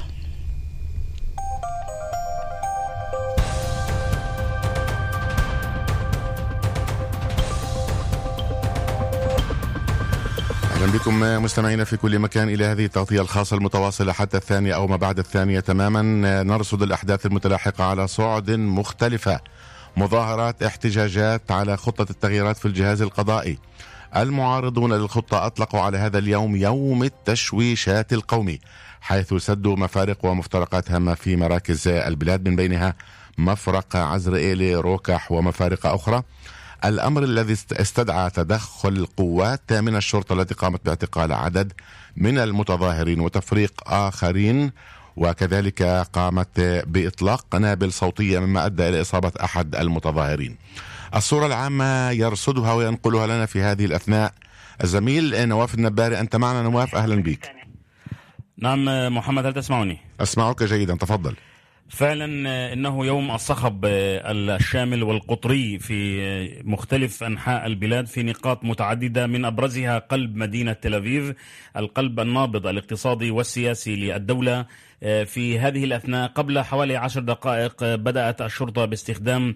[10.95, 15.19] بكم مستمعينا في كل مكان إلى هذه التغطية الخاصة المتواصلة حتى الثانية أو ما بعد
[15.19, 16.03] الثانية تماما.
[16.43, 19.41] نرصد الأحداث المتلاحقة على صعد مختلفة.
[19.97, 23.59] مظاهرات احتجاجات على خطة التغييرات في الجهاز القضائي.
[24.17, 28.61] المعارضون للخطة أطلقوا على هذا اليوم يوم التشويشات القومي
[29.01, 32.95] حيث سدوا مفارق ومفترقات هامة في مراكز البلاد من بينها
[33.39, 36.23] مفرق عزرائيلي روكح ومفارق أخرى.
[36.85, 41.73] الأمر الذي استدعى تدخل قوات من الشرطة التي قامت باعتقال عدد
[42.17, 44.73] من المتظاهرين وتفريق آخرين
[45.17, 50.57] وكذلك قامت بإطلاق قنابل صوتية مما أدى إلى إصابة أحد المتظاهرين.
[51.15, 54.35] الصورة العامة يرصدها وينقلها لنا في هذه الأثناء.
[54.85, 57.51] الزميل نواف النباري أنت معنا نواف؟ أهلا بك
[58.59, 61.35] نعم محمد هل تسمعني؟ أسمعك جيدا تفضل.
[61.89, 69.99] فعلا إنه يوم الصخب الشامل والقطري في مختلف أنحاء البلاد في نقاط متعددة من أبرزها
[69.99, 71.37] قلب مدينة تل ابيب
[71.77, 74.67] القلب النابض الاقتصادي والسياسي للدولة.
[75.05, 79.55] في هذه الأثناء قبل حوالي عشر دقائق بدأت الشرطة باستخدام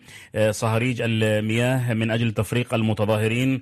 [0.51, 3.61] صهاريج المياه من أجل تفريق المتظاهرين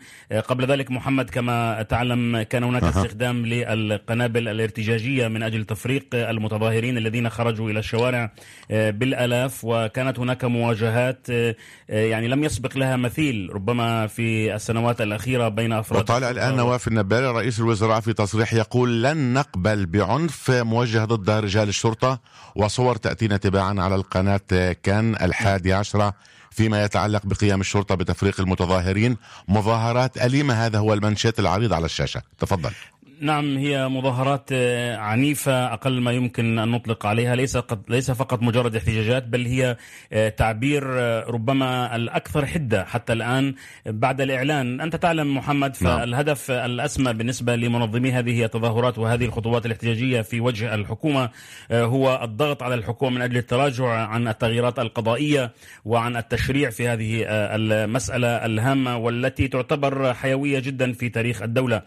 [0.49, 2.89] قبل ذلك محمد كما تعلم كان هناك أه.
[2.89, 8.33] استخدام للقنابل الارتجاجية من أجل تفريق المتظاهرين الذين خرجوا إلى الشوارع
[8.71, 11.27] بالألاف وكانت هناك مواجهات
[11.89, 17.33] يعني لم يسبق لها مثيل ربما في السنوات الأخيرة بين أفراد وطالع الآن نواف النبالي
[17.33, 22.21] رئيس الوزراء في تصريح يقول لن نقبل بعنف موجه ضد رجال الشرطة
[22.57, 24.41] وصور تأتينا تباعا على القناة
[24.83, 26.15] كان الحادي عشرة
[26.51, 29.17] فيما يتعلق بقيام الشرطة بتفريق المتظاهرين.
[29.49, 32.23] مظاهرات أليمة هذا هو المنشات العريض على الشاشة.
[32.39, 32.73] تفضل.
[33.21, 34.53] نعم هي مظاهرات
[34.99, 37.37] عنيفة أقل ما يمكن أن نطلق عليها.
[37.37, 39.77] ليس قد ليس فقط مجرد احتجاجات بل هي
[40.31, 40.85] تعبير
[41.31, 43.55] ربما الأكثر حدة حتى الآن
[43.87, 44.81] بعد الإعلان.
[44.81, 51.31] أنت تعلم محمد فالهدف الأسمى بالنسبة لمنظمي هذه التظاهرات وهذه الخطوات الاحتجاجية في وجه الحكومة
[51.73, 55.53] هو الضغط على الحكومة من أجل التراجع عن التغييرات القضائية
[55.85, 61.83] وعن التشريع في هذه المسألة الهامة والتي تعتبر حيوية جدا في تاريخ الدولة.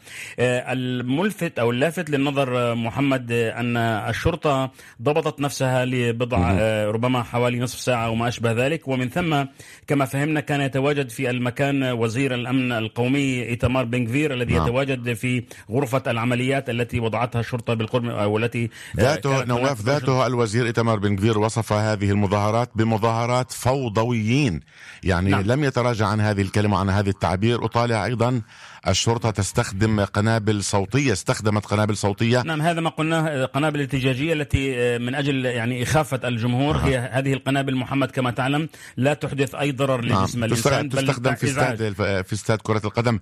[1.19, 6.51] الملفت أو اللافت للنظر محمد أن الشرطة ضبطت نفسها لبضع
[6.91, 8.88] ربما حوالي نصف ساعة أو ما أشبه ذلك.
[8.88, 9.43] ومن ثم
[9.88, 14.67] كما فهمنا كان يتواجد في المكان وزير الأمن القومي ايتمار بنغفير الذي نعم.
[14.67, 20.99] يتواجد في غرفة العمليات التي وضعتها الشرطة بالقرب أو التي ذاته نواف ذاته الوزير ايتمار
[20.99, 24.60] بنغفير وصف هذه المظاهرات بمظاهرات فوضويين.
[25.03, 25.41] يعني نعم.
[25.41, 27.65] لم يتراجع عن هذه الكلمة عن هذه التعبير.
[27.65, 28.41] أطالع أيضا
[28.87, 35.15] الشرطة تستخدم قنابل صوتية استخدمت قنابل صوتية نعم هذا ما قلناه قنابل ارتجاجية التي من
[35.15, 36.79] أجل يعني إخافة الجمهور آه.
[36.79, 40.23] هي هذه القنابل محمد كما تعلم لا تحدث أي ضرر نعم.
[40.23, 43.19] لجسم الإنسان بل تستخدم في استاد في استاد كرة القدم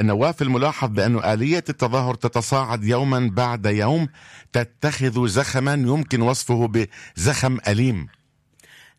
[0.00, 4.08] نواف الملاحظ بأن آلية التظاهر تتصاعد يوما بعد يوم
[4.52, 6.86] تتخذ زخما يمكن وصفه
[7.16, 8.06] بزخم أليم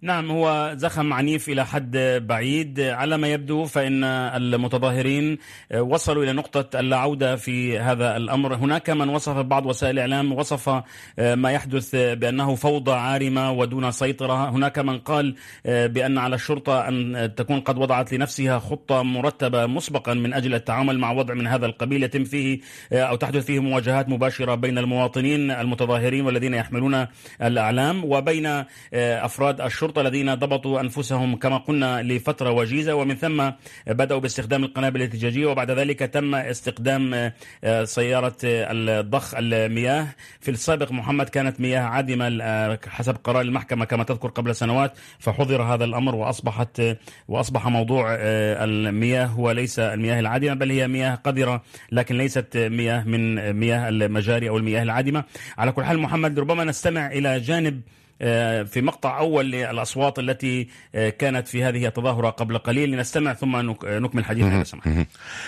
[0.02, 2.80] نعم هو زخم عنيف إلى حد بعيد.
[2.80, 5.38] على ما يبدو فإن المتظاهرين
[5.80, 8.56] وصلوا إلى نقطة اللا عوده في هذا الأمر.
[8.56, 10.84] هناك من وصف بعض وسائل الاعلام وصف
[11.18, 14.50] ما يحدث بأنه فوضى عارمة ودون سيطرة.
[14.50, 20.34] هناك من قال بأن على الشرطة أن تكون قد وضعت لنفسها خطة مرتبة مسبقا من
[20.34, 22.60] أجل التعامل مع وضع من هذا القبيل يتم فيه
[22.94, 27.08] أو تحدث فيه مواجهات مباشرة بين المواطنين المتظاهرين والذين يحملون
[27.42, 29.87] الإعلام وبين أفراد الشرطة.
[29.88, 33.50] الشرطة الذين ضبطوا أنفسهم كما قلنا لفترة وجيزة ومن ثم
[33.88, 37.32] بدأوا باستخدام القنابل الارتجاجية وبعد ذلك تم استخدام
[37.84, 40.08] سيارة الضخ المياه.
[40.40, 45.84] في السابق محمد كانت مياه عادمة حسب قرار المحكمة كما تذكر قبل سنوات فحظر هذا
[45.86, 46.82] الأمر وأصبحت
[47.28, 53.54] وأصبح موضوع المياه هو ليس المياه العادمة بل هي مياه قذرة لكن ليست مياه من
[53.54, 55.24] مياه المجاري أو المياه العادمة.
[55.58, 57.82] على كل حال محمد ربما نستمع إلى جانب
[58.20, 62.90] في مقطع أول للأصوات التي كانت في هذه التظاهرة قبل قليل.
[62.90, 64.64] لنستمع ثم نكمل حديثنا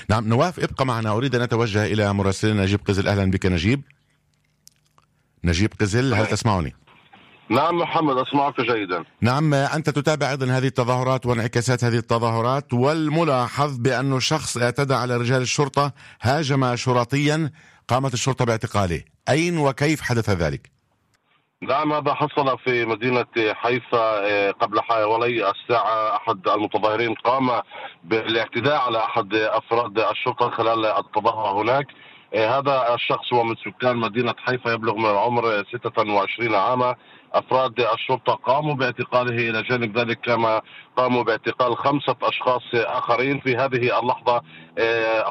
[0.09, 1.11] نعم نواف ابقى معنا.
[1.11, 3.07] أريد أن أتوجه إلى مراسلنا نجيب قزل.
[3.07, 3.81] أهلا بك نجيب.
[5.43, 6.75] نجيب قزل هل تسمعني؟
[7.49, 9.03] نعم محمد أسمعك جيدا.
[9.21, 15.41] نعم أنت تتابع أيضا هذه التظاهرات وانعكاسات هذه التظاهرات والملاحظ بأنه شخص اعتدى على رجال
[15.41, 17.51] الشرطة هاجم شرطيا
[17.87, 19.01] قامت الشرطة باعتقاله.
[19.29, 20.78] أين وكيف حدث ذلك؟
[21.61, 26.15] نعم هذا حصل في مدينة حيفا قبل حوالي الساعة.
[26.15, 27.61] أحد المتظاهرين قام
[28.03, 31.87] بالاعتداء على أحد أفراد الشرطة خلال التظاهرة هناك.
[32.35, 36.95] هذا الشخص هو من سكان مدينة حيفا يبلغ من العمر 26 عاما.
[37.33, 40.61] أفراد الشرطة قاموا باعتقاله إلى جانب ذلك كما
[40.97, 43.39] قاموا باعتقال خمسة أشخاص آخرين.
[43.39, 44.41] في هذه اللحظة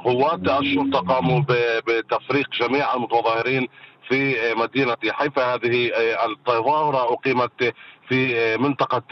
[0.04, 1.42] قوات الشرطة قاموا
[1.86, 3.68] بتفريق جميع المتظاهرين
[4.08, 5.54] في مدينة حيفا.
[5.54, 5.90] هذه
[6.26, 7.74] التظاهرة أقيمت
[8.08, 9.02] في منطقة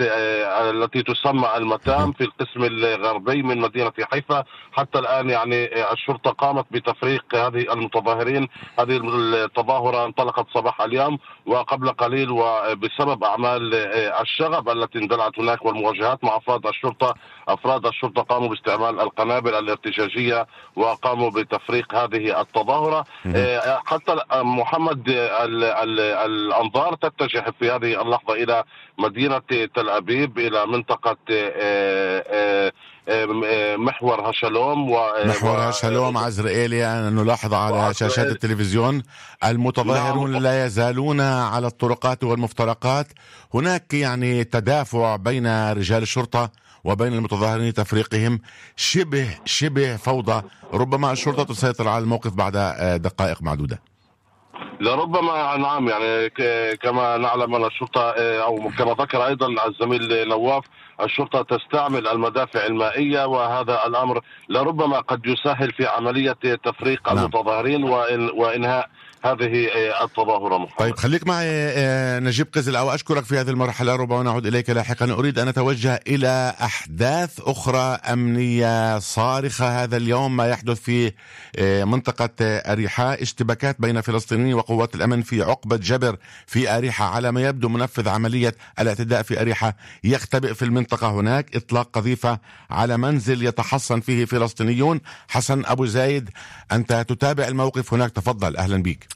[0.71, 4.45] التي تسمى المتام في القسم الغربي من مدينة حيفا.
[4.73, 8.49] حتى الآن يعني الشرطة قامت بتفريق هذه المتظاهرين.
[8.79, 13.75] هذه التظاهرة انطلقت صباح اليوم وقبل قليل وبسبب أعمال
[14.21, 17.15] الشغب التي اندلعت هناك والمواجهات مع أفراد الشرطة.
[17.49, 23.05] أفراد الشرطة قاموا باستعمال القنابل الارتجاجية وقاموا بتفريق هذه التظاهرة.
[23.87, 28.65] حتى محمد الأنظار تتجه في هذه اللحظة إلى
[28.99, 29.39] مدينة
[29.75, 32.73] تل أبيب إلى منطقة آه، آه،
[33.09, 39.03] آه، محور هشلوم و محور هشلوم عزرائيلي نلاحظ على شاشات التلفزيون
[39.45, 40.43] المتظاهرون نعم.
[40.43, 43.07] لا يزالون على الطرقات والمفترقات.
[43.55, 46.51] هناك يعني تدافع بين رجال الشرطة
[46.85, 48.41] وبين المتظاهرين تفريقهم
[48.77, 50.43] شبه شبه فوضى.
[50.73, 52.53] ربما الشرطة تسيطر على الموقف بعد
[53.03, 53.96] دقائق معدودة.
[54.81, 56.31] لربما نعم يعني
[56.77, 60.65] كما نعلم أن الشرطة أو كما ذكر أيضا الزميل نواف
[61.01, 67.19] الشرطة تستعمل المدافع المائية وهذا الأمر لربما قد يسهل في عملية تفريق نعم.
[67.19, 67.85] المتظاهرين
[68.35, 68.89] وإنهاء
[69.27, 70.79] هذه آه، التظاهرة محمد.
[70.79, 73.97] طيب خليك معي آه، نجيب قزل أو أشكرك في هذه المرحلة.
[73.97, 75.13] ربما نعود إليك لاحقا.
[75.13, 81.13] أريد أن أتوجه إلى أحداث أخرى أمنية صارخة هذا اليوم ما يحدث في
[81.57, 87.43] آه، منطقة أريحاء اشتباكات بين فلسطينيين وقوات الأمن في عقبة جبر في أريحة على ما
[87.43, 91.57] يبدو منفذ عملية الاعتداء في أريحة يختبئ في المنطقة هناك.
[91.57, 92.39] إطلاق قذيفة
[92.71, 95.01] على منزل يتحصن فيه فلسطينيون.
[95.29, 96.31] حسن أبو زايد
[96.73, 98.11] أنت تتابع الموقف هناك.
[98.11, 99.16] تفضل أهلا بك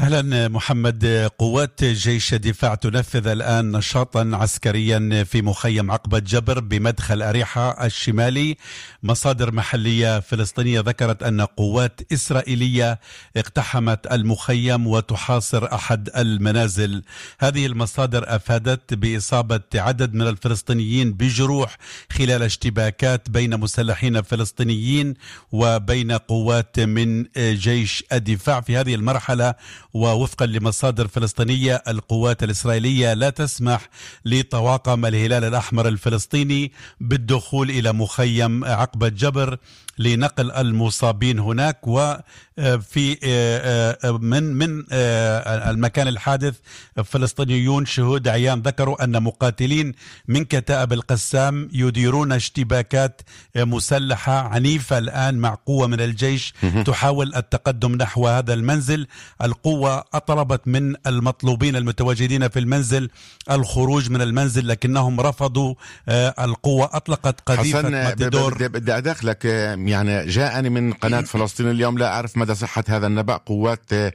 [0.00, 7.86] أهلا محمد قوات جيش الدفاع تنفذ الآن نشاطا عسكريا في مخيم عقبة جبر بمدخل أريحة
[7.86, 8.56] الشمالي.
[9.02, 13.00] مصادر محلية فلسطينية ذكرت أن قوات إسرائيلية
[13.36, 17.02] اقتحمت المخيم وتحاصر أحد المنازل.
[17.40, 21.76] هذه المصادر أفادت بإصابة عدد من الفلسطينيين بجروح
[22.12, 25.14] خلال اشتباكات بين مسلحين فلسطينيين
[25.52, 28.60] وبين قوات من جيش الدفاع.
[28.60, 29.54] في هذه المرحلة
[29.94, 33.88] ووفقا لمصادر فلسطينية القوات الإسرائيلية لا تسمح
[34.24, 39.58] لطواقم الهلال الأحمر الفلسطيني بالدخول إلى مخيم عقبة جبر
[39.98, 41.86] لنقل المصابين هناك
[42.58, 46.54] وفي آه، آه، من من آه، المكان الحادث
[47.04, 49.94] فلسطينيون شهود عيان ذكروا أن مقاتلين
[50.28, 53.22] من كتائب القسام يديرون اشتباكات
[53.56, 56.54] مسلحة عنيفة الآن مع قوة من الجيش
[56.86, 59.06] تحاول التقدم نحو هذا المنزل.
[59.42, 63.10] القوة اطلبت من المطلوبين المتواجدين في المنزل
[63.50, 65.74] الخروج من المنزل لكنهم رفضوا
[66.40, 66.90] القوة.
[66.92, 68.14] أطلقت قذيفة حسن
[68.68, 74.14] بدي أدخلك يعني جاءني من قناة فلسطين اليوم لا أعرف مدى صحة هذا النبأ؟ قوات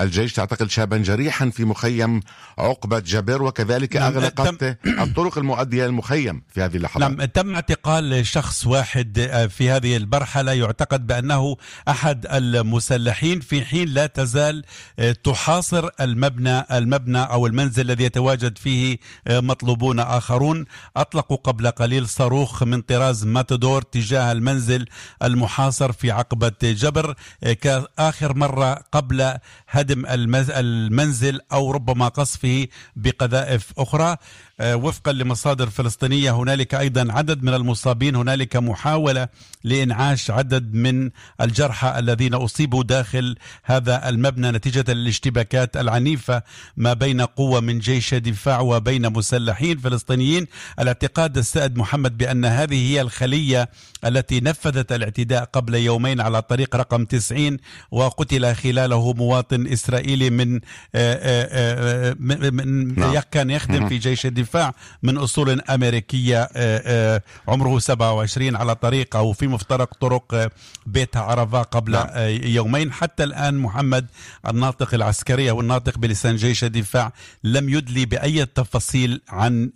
[0.00, 2.20] الجيش تعتقل شابا جريحا في مخيم
[2.58, 8.66] عقبة جبر وكذلك نعم أغلقت الطرق المؤدية للمخيم في هذه اللحظات نعم تم اعتقال شخص
[8.66, 10.52] واحد آه، في هذه المرحلة.
[10.52, 11.56] يعتقد بأنه
[11.88, 14.64] أحد المسلحين في حين لا تزال
[14.98, 20.64] آه، تحاصر المبنى المبنى أو المنزل الذي يتواجد فيه آه، مطلوبون آخرون.
[20.96, 24.86] أطلقوا قبل قليل صاروخ من طراز ماتدور تجاه المنزل
[25.22, 27.14] المحاصر في عقبة جبر
[27.60, 29.38] كآخر مرة قبل
[29.84, 30.06] هدم
[30.50, 34.10] المنزل أو ربما قصفه بقذائف أخرى.
[34.10, 34.18] آه،
[34.60, 39.28] وفقا لمصادر فلسطينية هنالك أيضا عدد من المصابين هنالك محاولة
[39.64, 46.42] لإنعاش عدد من الجرحى الذين أصيبوا داخل هذا المبنى نتيجة الاشتباكات العنيفة
[46.76, 50.46] ما بين قوة من جيش الدفاع وبين مسلحين فلسطينيين
[50.80, 53.68] الاعتقاد السائد محمد بأن هذه هي الخلية
[54.04, 57.56] التي نفذت الاعتداء قبل يومين على طريق رقم 90
[57.90, 60.60] وقتل خلاله مواطن إسرائيلي من, آه،
[60.94, 63.22] آه، من نعم.
[63.30, 69.16] كان يخدم في جيش الدفاع الدفاع من أصول أمريكية آه، آه، عمره 27 على طريق
[69.16, 70.50] أو في مفترق طرق آه،
[70.86, 72.08] بيت عرفة قبل نعم.
[72.42, 74.06] يومين حتى الآن محمد
[74.48, 77.12] الناطق العسكري أو الناطق بلسان جيش الدفاع
[77.44, 79.70] لم يدلي بأي تفاصيل عن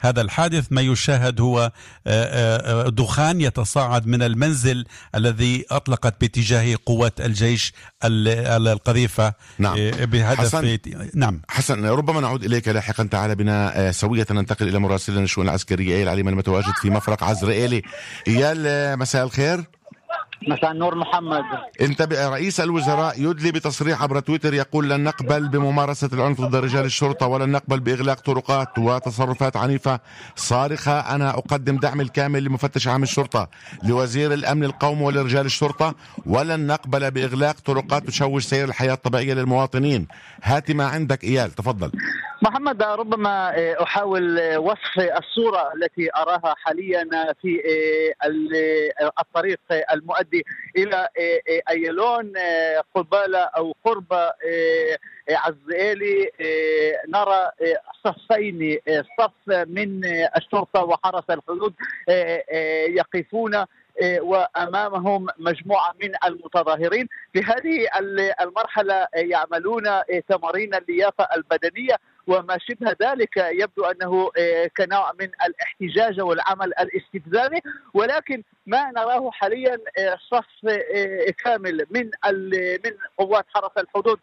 [0.00, 1.72] هذا الحادث ما يشاهد هو
[2.86, 4.84] دخان يتصاعد من المنزل
[5.14, 7.72] الذي أطلقت باتجاه قوات الجيش
[8.04, 9.76] القذيفة نعم.
[9.90, 10.78] بهدف حسن
[11.14, 16.08] نعم حسن ربما نعود إليك لاحقا تعال بنا سوية ننتقل إلى مراسلنا الشؤون العسكرية إيال
[16.08, 17.82] علي المتواجد في مفرق عزرائيلي.
[18.66, 19.77] آه، مساء الخير.
[20.46, 21.42] مساء النور محمد.
[21.80, 27.26] انت رئيس الوزراء يدلي بتصريح عبر تويتر يقول لن نقبل بممارسة العنف ضد رجال الشرطة
[27.26, 30.00] ولن نقبل بإغلاق طرقات وتصرفات عنيفة
[30.36, 31.14] صارخة.
[31.14, 33.48] أنا أقدم دعم الكامل لمفتش عام الشرطة
[33.84, 35.94] لوزير الأمن القومي ولرجال الشرطة
[36.26, 40.08] ولن نقبل بإغلاق طرقات تشوش سير الحياة الطبيعية للمواطنين.
[40.42, 41.90] هات ما عندك إيال تفضل.
[42.42, 47.04] محمد ربما أحاول وصف الصورة التي أراها حاليا
[47.42, 47.60] في
[49.20, 49.60] الطريق
[49.92, 50.27] المؤدي
[50.76, 51.08] إلى
[51.70, 52.32] أيلون
[52.94, 54.32] قبالة أو قرب
[55.30, 56.30] عزيلي
[57.08, 57.50] نرى
[58.04, 58.78] صفين
[59.18, 60.04] صف من
[60.36, 61.74] الشرطة وحرس الحدود
[62.88, 63.64] يقفون
[64.02, 67.08] وأمامهم مجموعة من المتظاهرين.
[67.32, 67.88] في هذه
[68.40, 69.82] المرحلة يعملون
[70.28, 71.96] تمارين اللياقة البدنية.
[72.28, 74.30] وما شبه ذلك يبدو أنه
[74.76, 77.60] كنوع من الاحتجاج والعمل الاستفزازي
[77.94, 79.78] ولكن ما نراه حاليا
[80.30, 80.78] صف
[81.44, 82.10] كامل من
[82.84, 84.20] من قوات حرس الحدود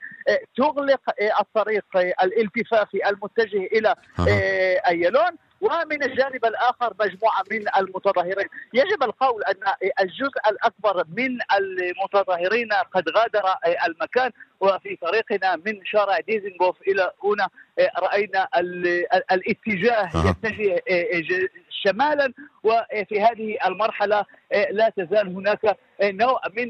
[0.58, 1.02] تغلق
[1.40, 3.96] الطريق الالتفافي المتجه إلى
[4.88, 5.32] أيلون.
[5.66, 13.44] ومن الجانب الآخر مجموعة من المتظاهرين، يجب القول أن الجزء الأكبر من المتظاهرين قد غادر
[13.88, 17.50] المكان وفي طريقنا من شارع ديزنغوف إلى هنا
[18.00, 18.48] رأينا
[19.32, 20.84] الاتجاه يتجه
[21.86, 24.26] شمالا وفي هذه المرحلة
[24.72, 26.70] لا تزال هناك نوع من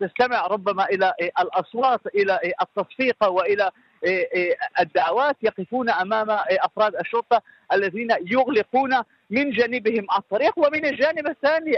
[0.00, 3.70] تستمع ربما إلى الأصوات إلى التصفيق وإلى
[4.80, 7.42] الدعوات يقفون أمام أفراد الشرطة
[7.72, 11.76] الذين يغلقون من جانبهم الطريق ومن الجانب الثاني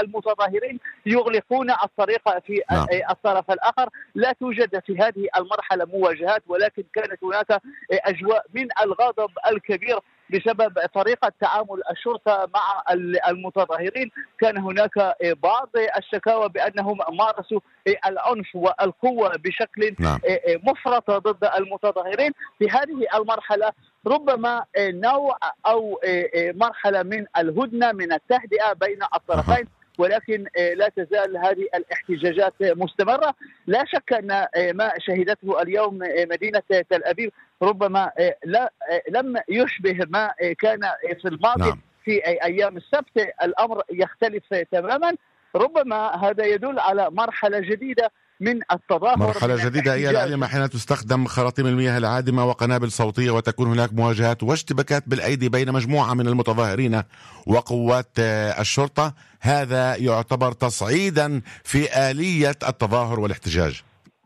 [0.00, 2.86] المتظاهرين يغلقون الطريق في نعم.
[3.10, 7.62] الطرف الآخر لا توجد في هذه المرحلة مواجهات ولكن كانت هناك
[7.92, 9.98] أجواء من الغضب الكبير
[10.30, 12.82] بسبب طريقة تعامل الشرطة مع
[13.28, 14.10] المتظاهرين
[14.40, 17.60] كان هناك بعض الشكاوى بأنهم مارسوا
[18.06, 20.18] العنف والقوة بشكل نعم.
[20.64, 23.72] مفرط ضد المتظاهرين في هذه المرحلة
[24.06, 26.00] ربما نوع أو
[26.36, 29.66] مرحلة من الهدنة من التهدئة بين الطرفين
[29.98, 33.34] ولكن لا تزال هذه الاحتجاجات مستمرة.
[33.66, 35.98] لا شك أن ما شهدته اليوم
[36.30, 37.32] مدينة تل أبيب
[37.62, 38.12] ربما
[38.44, 38.72] لا
[39.10, 40.80] لم يشبه ما كان
[41.20, 41.68] في الماضي.
[41.68, 41.80] نعم.
[42.04, 45.12] في أيام السبت الأمر يختلف تماما.
[45.56, 51.66] ربما هذا يدل على مرحلة جديدة من التظاهر مرحلة جديدة هي العلمة حين تستخدم خراطيم
[51.66, 57.02] المياه العادمة وقنابل صوتية وتكون هناك مواجهات واشتباكات بالأيدي بين مجموعة من المتظاهرين
[57.46, 58.18] وقوات
[58.60, 59.14] الشرطة.
[59.40, 63.82] هذا يعتبر تصعيدا في آلية التظاهر والاحتجاج.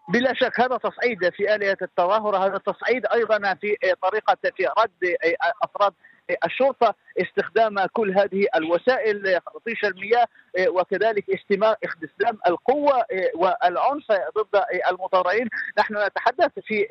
[0.09, 2.37] بلا شك هذا تصعيد في آلية التظاهر.
[2.37, 5.17] هذا تصعيد أيضا في طريقة في رد
[5.63, 5.93] أفراد
[6.45, 10.27] الشرطة استخدام كل هذه الوسائل خراطيش المياه
[10.69, 13.05] وكذلك استخدام القوة
[13.35, 14.07] والعنف
[14.39, 15.49] ضد المتظاهرين
[15.79, 16.87] نحن نتحدث في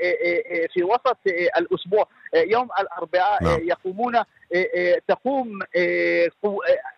[0.74, 1.18] في وسط
[1.58, 3.60] الأسبوع يوم الأربعاء نعم.
[3.68, 4.24] يقومون
[5.08, 5.60] تقوم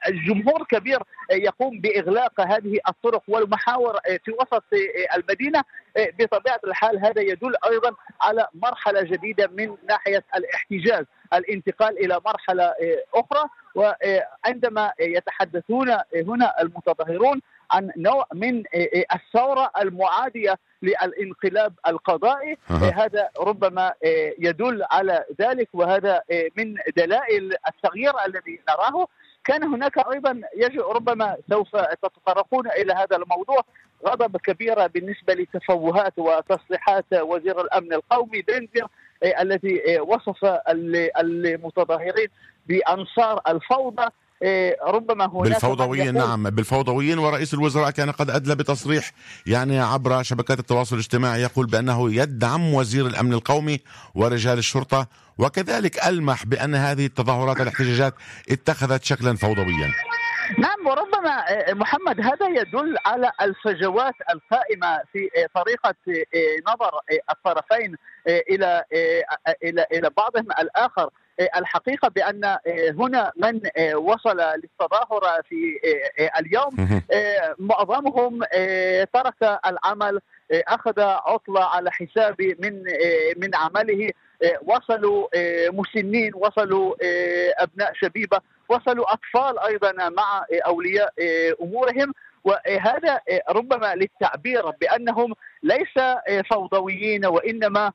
[0.07, 0.99] الجمهور كبير
[1.31, 4.63] يقوم بإغلاق هذه الطرق والمحاور في وسط
[5.15, 5.63] المدينة
[6.19, 12.73] بطبيعة الحال هذا يدل أيضا على مرحلة جديدة من ناحية الاحتجاج الانتقال إلى مرحلة
[13.13, 18.63] أخرى وعندما يتحدثون هنا المتظاهرون عن نوع من
[19.15, 22.57] الثورة المعادية للانقلاب القضائي.
[22.71, 22.73] أه.
[22.73, 23.93] هذا ربما
[24.39, 26.21] يدل على ذلك وهذا
[26.57, 29.07] من دلائل التغيير الذي نراه.
[29.45, 33.61] كان هناك أيضا يجب ربما سوف تتطرقون إلى هذا الموضوع.
[34.07, 38.87] غضب كبير بالنسبة لتفوهات وتصريحات وزير الأمن القومي بنزر
[39.23, 40.45] الذي وصف
[41.19, 42.27] المتظاهرين
[42.67, 44.07] بأنصار الفوضى
[44.87, 49.11] ربما هناك بالفوضويين نعم بالفوضويين ورئيس الوزراء كان قد ادلى بتصريح
[49.47, 53.79] يعني عبر شبكات التواصل الاجتماعي يقول بأنه يدعم وزير الأمن القومي
[54.15, 55.07] ورجال الشرطة
[55.37, 58.13] وكذلك ألمح بأن هذه التظاهرات الاحتجاجات
[58.49, 59.93] اتخذت شكلا فوضويا.
[60.57, 65.95] نعم وربما محمد هذا يدل على الفجوات القائمة في طريقة
[66.67, 66.99] نظر
[67.31, 67.95] الطرفين
[68.27, 68.83] إلى
[69.63, 71.09] إلى إلى بعضهم الآخر.
[71.55, 72.57] الحقيقة بأن
[72.99, 73.61] هنا من
[73.95, 75.79] وصل للتظاهر في
[76.39, 77.01] اليوم.
[77.59, 78.43] معظمهم
[79.13, 80.19] ترك العمل
[80.51, 82.83] أخذ عطلة على حساب من
[83.37, 84.11] من عمله.
[84.65, 85.27] وصلوا
[85.69, 86.95] مسنين وصلوا
[87.63, 88.39] أبناء شبيبة.
[88.69, 91.13] وصلوا أطفال أيضا مع أولياء
[91.61, 92.13] أمورهم.
[92.43, 95.33] وهذا ربما للتعبير بأنهم
[95.63, 96.05] ليس
[96.49, 97.91] فوضويين وإنما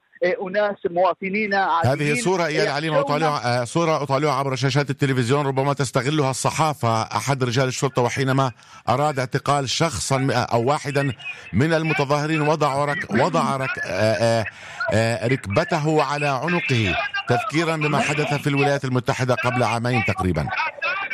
[0.46, 2.12] أناس مواطنين عاديين.
[2.12, 7.02] هذه صورة يا العليمه اطالعها صورة أطالعها عبر شاشات التلفزيون ربما تستغلها الصحافة.
[7.02, 8.52] أحد رجال الشرطة وحينما
[8.88, 11.12] أراد اعتقال شخصا أو واحدا
[11.52, 13.78] من المتظاهرين وضع رك وضع رك
[15.32, 16.96] ركبته على عنقه
[17.28, 20.46] تذكيرا بما حدث في الولايات المتحدة قبل عامين تقريبا.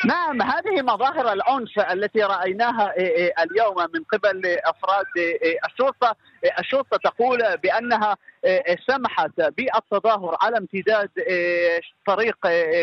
[0.06, 2.94] نعم هذه مظاهر العنف التي رأيناها
[3.42, 5.06] اليوم من قبل أفراد
[5.66, 6.16] الشرطة،
[6.58, 8.16] الشرطة تقول بأنها
[8.86, 11.10] سمحت بالتظاهر على امتداد
[12.06, 12.36] طريق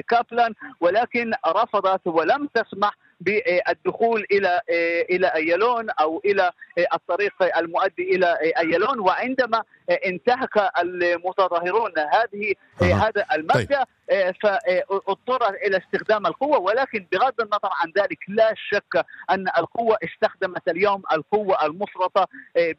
[0.09, 2.91] كابلان ولكن رفضت ولم تسمح
[3.21, 4.61] بالدخول إلى
[5.09, 6.51] إلى أيلون أو إلى
[6.93, 8.99] الطريق المؤدي إلى أيلون.
[8.99, 9.63] وعندما
[10.05, 12.95] انتهك المتظاهرون هذه أه.
[12.95, 14.33] هذا المبدأ طيب.
[14.43, 21.01] فاضطر إلى استخدام القوة ولكن بغض النظر عن ذلك لا شك أن القوة استخدمت اليوم
[21.11, 22.77] القوة المفرطة طيب.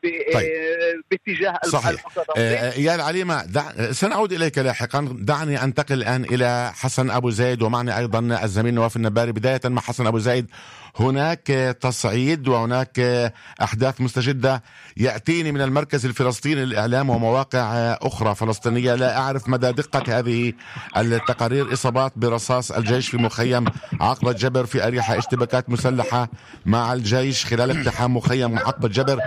[1.11, 2.07] باتجاه صحيح
[2.77, 3.93] يا العليمه دع...
[3.93, 9.33] سنعود إليك لاحقا دعني انتقل الآن إلى حسن أبو زيد ومعني أيضا الزميل نواف النباري
[9.33, 10.51] بداية مع حسن أبو زيد
[10.97, 11.47] هناك
[11.81, 13.01] تصعيد وهناك
[13.63, 14.63] أحداث مستجدة
[14.97, 18.95] يأتيني من المركز الفلسطيني للإعلام ومواقع أخرى فلسطينية.
[18.95, 20.53] لا أعرف مدى دقة هذه
[20.97, 21.73] التقارير.
[21.73, 23.65] إصابات برصاص الجيش في مخيم
[24.01, 25.19] عقبة جبر في أريحة.
[25.19, 26.29] اشتباكات مسلحة
[26.67, 29.19] مع الجيش خلال اقتحام مخيم عقبة جبر.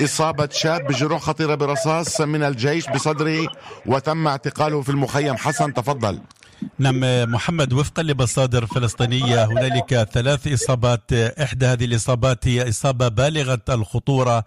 [0.00, 3.48] إصابة شاب بجروح خطيرة برصاص من الجيش بصدره
[3.86, 5.36] وتم اعتقاله في المخيم.
[5.36, 6.18] حسن تفضل.
[6.78, 7.00] نعم
[7.32, 14.44] محمد وفقا لمصادر فلسطينية هنالك ثلاث إصابات إحدى هذه الإصابات هي إصابة بالغة الخطورة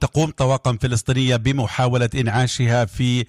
[0.00, 3.24] تقوم طواقم فلسطينية بمحاولة إنعاشها في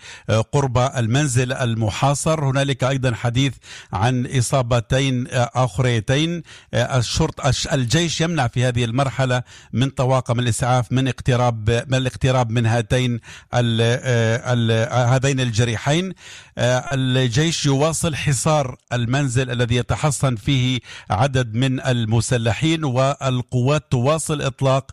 [0.51, 2.45] قرب المنزل المحاصر.
[2.45, 3.53] هنالك أيضا حديث
[3.93, 6.43] عن إصابتين أخريتين
[6.73, 7.35] الشرط
[7.73, 9.43] الجيش يمنع في هذه المرحلة
[9.73, 13.19] من طواقم الإسعاف من اقتراب من الاقتراب من هاتين
[13.53, 16.13] هذين الجريحين.
[16.57, 20.79] الجيش يواصل حصار المنزل الذي يتحصن فيه
[21.09, 24.91] عدد من المسلحين والقوات تواصل إطلاق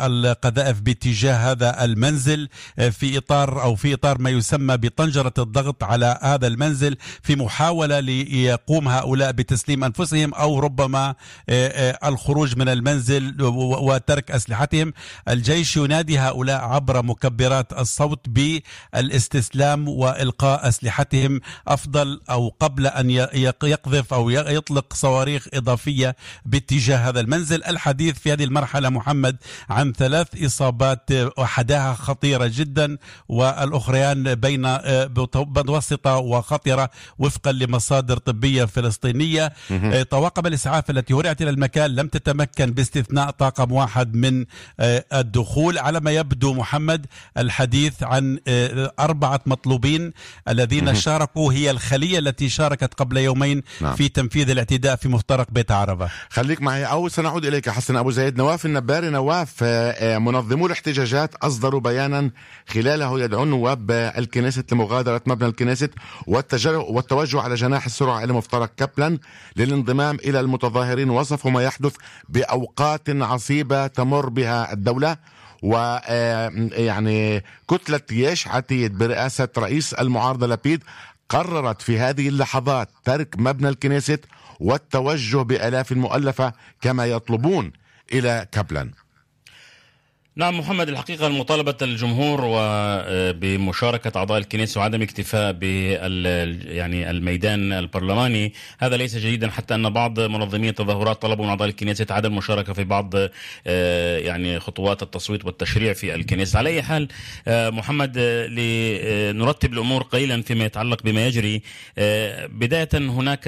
[0.00, 2.48] القذائف باتجاه هذا المنزل
[2.90, 8.88] في إطار أو في إطار ما يسمى بطنجرة الضغط على هذا المنزل في محاولة ليقوم
[8.88, 11.14] هؤلاء بتسليم أنفسهم أو ربما
[12.04, 13.42] الخروج من المنزل
[13.80, 14.92] وترك أسلحتهم.
[15.28, 23.10] الجيش ينادي هؤلاء عبر مكبرات الصوت بالاستسلام وإلقاء أسلحتهم أفضل أو قبل أن
[23.62, 27.64] يقذف أو يطلق صواريخ إضافية باتجاه هذا المنزل.
[27.64, 29.36] الحديث في هذه المرحلة محمد
[29.70, 32.98] عن ثلاث إصابات أحداها خطيرة جدا
[33.28, 34.78] والأخريان بين
[35.48, 39.52] متوسطة وخطرة وفقا لمصادر طبية فلسطينية.
[40.10, 44.44] طواقم الإسعاف التي هرعت إلى المكان لم تتمكن باستثناء طاقم واحد من
[45.12, 45.78] الدخول.
[45.78, 47.06] على ما يبدو محمد
[47.38, 48.38] الحديث عن
[49.00, 50.12] أربعة مطلوبين
[50.48, 53.94] الذين شاركوا هي الخلية التي شاركت قبل يومين نعم.
[53.94, 58.38] في تنفيذ الاعتداء في مفترق بيت عربة خليك معي أو سنعود إليك حسن أبو زيد.
[58.38, 59.64] نواف النباري نواف
[60.02, 62.30] منظمو الاحتجاجات أصدروا بيانا
[62.68, 65.88] خلاله يدعون نواب الكنيسة لمغادرة مبنى الكنيسة
[66.26, 69.18] والتوجه على جناح السرعة إلى مفترق كابلن
[69.56, 71.10] للانضمام إلى المتظاهرين.
[71.10, 71.94] وصفوا ما يحدث
[72.28, 75.16] بأوقات عصيبة تمر بها الدولة
[75.62, 75.98] و
[76.72, 80.84] يعني كتلة يش عتيد برئاسة رئيس المعارضة لبيد
[81.30, 84.24] قررت في هذه اللحظات ترك مبنى الكنيست
[84.60, 87.72] والتوجه بآلاف مؤلفة كما يطلبون
[88.12, 88.90] إلى كابلن
[90.40, 98.52] نعم محمد الحقيقة المطالبة الجمهور وبمشاركة أعضاء الكنيسة وعدم اكتفاء بال يعني الميدان البرلماني.
[98.78, 102.84] هذا ليس جديدا حتى أن بعض منظمي التظاهرات طلبوا من أعضاء الكنيسة عدم المشاركة في
[102.84, 103.14] بعض
[104.24, 106.58] يعني خطوات التصويت والتشريع في الكنيسة.
[106.58, 107.08] على أي حال
[107.48, 108.18] محمد
[108.48, 111.62] لنرتب الأمور قليلا فيما يتعلق بما يجري.
[112.48, 113.44] بداية هناك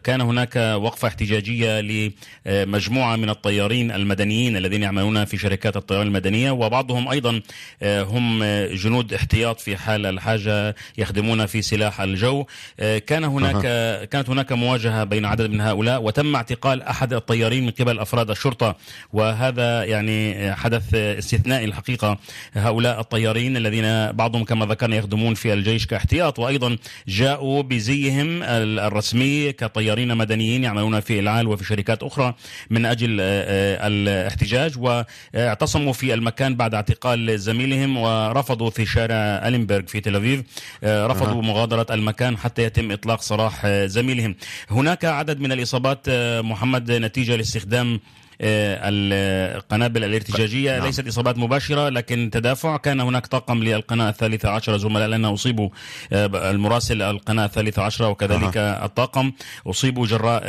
[0.00, 1.80] كان هناك وقفة احتجاجية
[2.46, 7.40] لمجموعة من الطيارين المدنيين الذين يعملون في شركات الطيران المدنية وبعضهم أيضا
[7.82, 12.44] هم جنود احتياط في حال الحاجة يخدمون في سلاح الجو.
[13.06, 13.62] كان هناك
[14.08, 18.76] كانت هناك مواجهة بين عدد من هؤلاء وتم اعتقال أحد الطيارين من قبل أفراد الشرطة.
[19.12, 22.18] وهذا يعني حدث استثنائي الحقيقة.
[22.54, 26.76] هؤلاء الطيارين الذين بعضهم كما ذكرنا يخدمون في الجيش كاحتياط وأيضا
[27.08, 32.34] جاءوا بزيهم الرسمي كطيارين مدنيين يعملون في العال وفي شركات أخرى
[32.70, 34.72] من أجل الاحتجاج.
[35.62, 39.14] واعتصموا في المكان بعد اعتقال زميلهم ورفضوا في شارع
[39.48, 40.44] ألينبرغ في تل أبيب
[40.84, 41.44] رفضوا أه.
[41.46, 44.34] مغادرة المكان حتى يتم إطلاق سراح زميلهم
[44.70, 46.06] هناك عدد من الإصابات
[46.44, 48.00] محمد نتيجة لاستخدام
[48.42, 50.86] القنابل الارتجاجية نعم.
[50.86, 55.68] ليست إصابات مباشرة لكن تدافع كان هناك طاقم للقناة الثالثة عشرة زملاء لنا أصيبوا
[56.12, 58.84] المراسل القناة الثالثة عشرة وكذلك أه.
[58.84, 59.32] الطاقم
[59.66, 60.42] أصيبوا جراء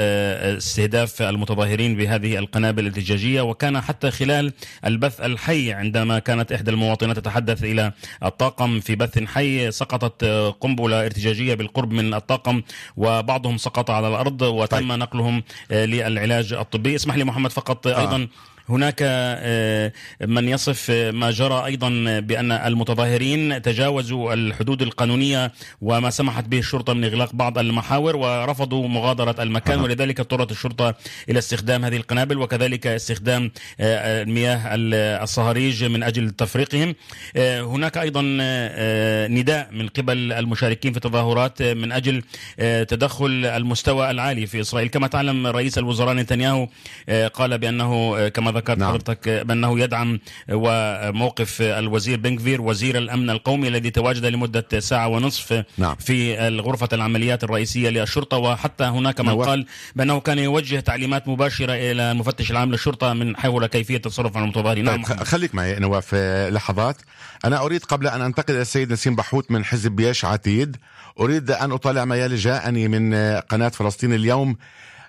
[0.57, 4.53] استهداف المتظاهرين بهذه القنابل الارتجاجية وكان حتى خلال
[4.85, 7.91] البث الحي عندما كانت إحدى المواطنات تتحدث إلى
[8.23, 10.23] الطاقم في بث حي سقطت
[10.59, 12.61] قنبلة ارتجاجية بالقرب من الطاقم
[12.97, 14.99] وبعضهم سقط على الأرض وتم طيب.
[14.99, 17.99] نقلهم للعلاج الطبي اسمح لي محمد فقط آه.
[18.01, 18.27] أيضا
[18.69, 19.91] هناك آه،
[20.21, 25.51] من يصف ما جرى أيضا بأن المتظاهرين تجاوزوا الحدود القانونية
[25.81, 30.95] وما سمحت به الشرطة من إغلاق بعض المحاور ورفضوا مغادرة المكان ولذلك اضطرت الشرطة
[31.29, 34.59] إلى استخدام هذه القنابل وكذلك استخدام آه، مياه
[35.23, 36.95] الصهاريج من أجل تفريقهم.
[37.35, 38.21] آه، هناك أيضا
[39.27, 42.23] نداء من قبل المشاركين في التظاهرات من أجل
[42.87, 44.89] تدخل المستوى العالي في إسرائيل.
[44.89, 46.67] كما تعلم رئيس الوزراء نتنياهو
[47.33, 48.89] قال بأنه كما ذكرت نعم.
[48.89, 50.19] حضرتك بأنه يدعم
[50.51, 55.95] وموقف الوزير بنكفير وزير الأمن القومي الذي تواجد لمدة ساعة ونصف نعم.
[55.95, 59.41] في غرفة العمليات الرئيسية للشرطة وحتى هناك من نعم.
[59.41, 64.43] قال بأنه كان يوجه تعليمات مباشرة إلى المفتش العام للشرطة من حول كيفية التصرف عن
[64.43, 66.15] المتظاهرين نعم طيب خليك معي نواف
[66.49, 66.97] لحظات
[67.45, 70.77] أنا أريد قبل أن أنتقل إلى السيد نسيم بحوت من حزب بيش عتيد
[71.19, 74.55] أريد أن أطالع ما يلي جاءني من قناة فلسطين اليوم آه،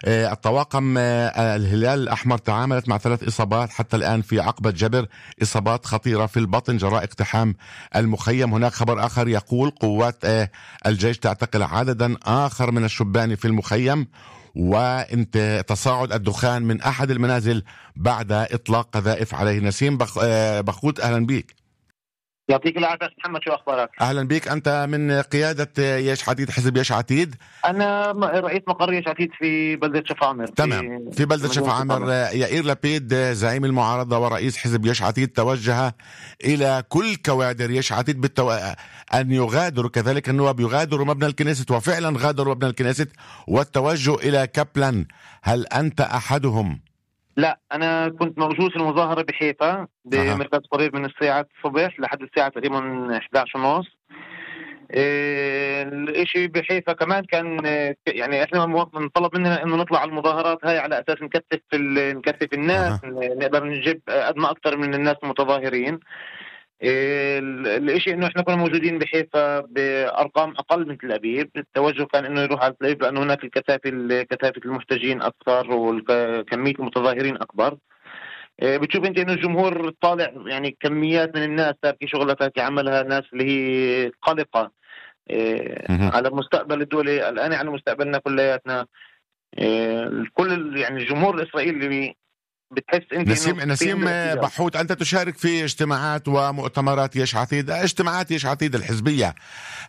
[0.07, 5.07] الطواقم آه، الهلال الأحمر تعاملت مع ثلاث إصابات حتى الآن في عقبة جبر.
[5.43, 7.55] إصابات خطيرة في البطن جراء اقتحام
[7.97, 8.55] المخيم.
[8.55, 10.51] هناك خبر آخر يقول قوات آه،
[10.87, 14.07] الجيش تعتقل عددا آخر من الشبان في المخيم
[14.55, 17.63] وانت تصاعد الدخان من أحد المنازل
[17.97, 19.61] بعد إطلاق قذائف عليه.
[19.61, 19.99] نسيم
[20.61, 21.64] بخوت أهلا بك
[22.49, 27.35] يعطيك العافية محمد شو أخبارك؟ أهلا بك أنت من قيادة يش عتيد حزب يش عتيد
[27.65, 30.47] أنا رئيس مقر يش عتيد في بلدة شفا عمر.
[30.47, 31.11] تمام.
[31.11, 35.95] في, بلدة شفا عمر يائير لبيد زعيم المعارضة ورئيس حزب يش عتيد توجه
[36.45, 38.51] إلى كل كوادر يش عتيد بالتو...
[39.15, 43.09] أن يغادروا كذلك النواب يغادروا مبنى الكنيست وفعلا غادروا مبنى الكنيست
[43.49, 45.07] والتوجه إلى كابلن.
[45.43, 46.81] هل أنت أحدهم؟
[47.37, 53.09] لا أنا كنت موجود في المظاهرة بحيفا بمركز قريب من الساعة الصبح لحد الساعة تقريبا
[53.17, 53.87] 11 ونص.
[54.95, 57.61] إيه الإشي بحيفا كمان كان
[58.07, 63.09] يعني إحنا طلب مننا إنه نطلع على المظاهرات هاي على أساس نكثف نكثف الناس أه.
[63.41, 66.01] نقدر نجيب قد ما أكثر من الناس المتظاهرين
[66.85, 72.63] الشيء إنه إحنا كنا موجودين بحيفا بأرقام أقل من تل أبيب، التوجه كان إنه يروح
[72.63, 77.77] على تل أبيب لأنه هناك الكثافة كثافة المحتجين أكثر وكميه المتظاهرين أكبر.
[78.63, 83.45] إيه، بتشوف أنت إنه الجمهور طالع يعني كميات من الناس في شغلة عملها ناس اللي
[83.45, 84.71] هي قلقة.
[85.31, 88.87] إيه، على مستقبل الدولة الآن على مستقبلنا كلياتنا.
[89.59, 92.15] إيه، كل يعني الجمهور الإسرائيلي
[92.75, 94.05] بتحس انت نسيم نسيم
[94.35, 99.35] بحوت أنت تشارك في اجتماعات ومؤتمرات يش عتيد اجتماعات يش عتيد الحزبية.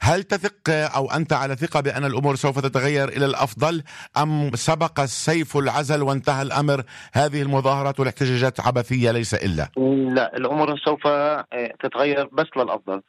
[0.01, 3.83] هل تثق أو أنت على ثقة بأن الأمور سوف تتغير إلى الأفضل
[4.17, 6.83] أم سبق السيف العزل وانتهى الأمر؟
[7.13, 9.69] هذه المظاهرات والاحتجاجات عبثية ليس إلا.
[10.15, 11.45] لا الأمور سوف آه،
[11.83, 13.01] تتغير بس للأفضل.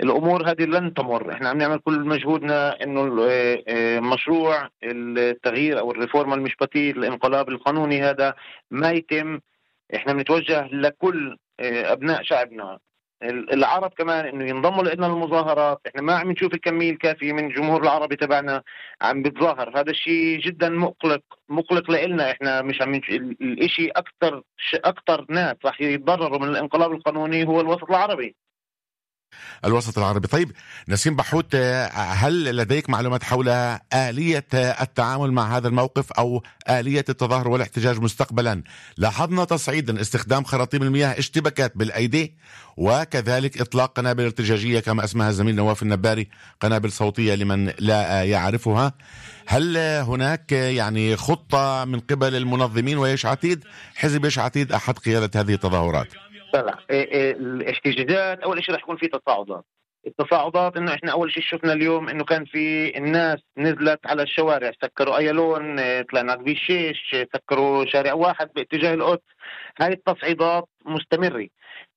[0.00, 1.32] الأمور هذه لن تمر.
[1.32, 8.02] إحنا عم نعمل كل مجهودنا إنه آه، آه، مشروع التغيير أو الريفورما المشبكيه الانقلاب القانوني
[8.02, 8.34] هذا
[8.70, 9.13] ما يتم
[9.94, 12.78] إحنا بنتوجه لكل آه، أبناء شعبنا.
[13.22, 18.16] العرب كمان إنه ينضموا لنا المظاهرات إحنا ما عم نشوف الكمية الكافية من الجمهور العربي
[18.16, 18.62] تبعنا
[19.02, 23.00] عم بيتظاهر هذا الشيء جدا مقلق مقلق لنا إحنا مش عم
[23.42, 24.42] الشيء أكثر
[24.74, 28.36] أكثر ناس راح يتضرروا من الانقلاب القانوني هو الوسط العربي.
[29.64, 30.28] الوسط العربي.
[30.28, 30.52] طيب
[30.88, 31.54] نسيم بحوت
[31.94, 33.48] هل لديك معلومات حول
[33.94, 38.62] آلية التعامل مع هذا الموقف أو آلية التظاهر والاحتجاج مستقبلا؟
[38.96, 42.34] لاحظنا تصعيدا استخدام خراطيم المياه اشتباكات بالأيدي
[42.76, 46.28] وكذلك إطلاق قنابل ارتجاجية كما اسمها الزميل نواف النباري
[46.60, 48.92] قنابل صوتية لمن لا يعرفها.
[49.46, 53.64] هل هناك يعني خطة من قبل المنظمين ويش عتيد؟
[53.94, 56.08] حزب يش عتيد أحد قيادة هذه التظاهرات؟
[56.54, 59.64] طلع إيه، إيه، الاحتجاجات أول شيء رح يكون في تصاعدات
[60.06, 65.16] التصاعدات إنه إحنا أول شيء شفنا اليوم إنه كان في الناس نزلت على الشوارع سكروا
[65.16, 69.22] ايالون طلعنا بالشيش سكروا شارع واحد باتجاه القدس.
[69.80, 71.48] هاي التصعيدات مستمرة.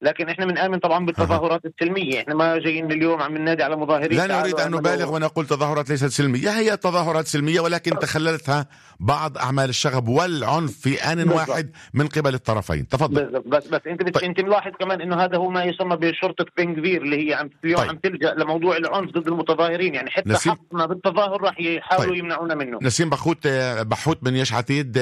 [0.01, 2.19] لكن إحنا بنآمن طبعا بالتظاهرات السلمية.
[2.21, 6.05] إحنا ما جايين اليوم عم ننادي على مظاهرين لا نريد أن نبالغ ونقول تظاهرات ليست
[6.05, 6.49] سلمية.
[6.49, 8.65] هي تظاهرات سلمية ولكن تخللتها
[8.99, 11.49] بعض أعمال الشغب والعنف في آن بالضبط.
[11.49, 12.87] واحد من قبل الطرفين.
[12.87, 13.23] تفضل.
[13.25, 13.47] بالضبط.
[13.47, 14.23] بس بس أنت طيب.
[14.23, 17.89] أنت ملاحظ كمان إنه هذا هو ما يسمى بشرطة بنغفير اللي هي عم اليوم طيب.
[17.89, 19.95] عم تلجأ لموضوع العنف ضد المتظاهرين.
[19.95, 20.53] يعني حتى نسيم...
[20.53, 22.23] حقنا بالتظاهر راح يحاولوا طيب.
[22.23, 22.79] يمنعونا منه.
[22.81, 23.47] نسيم بخوت
[23.81, 24.93] بحوت من يش عتيد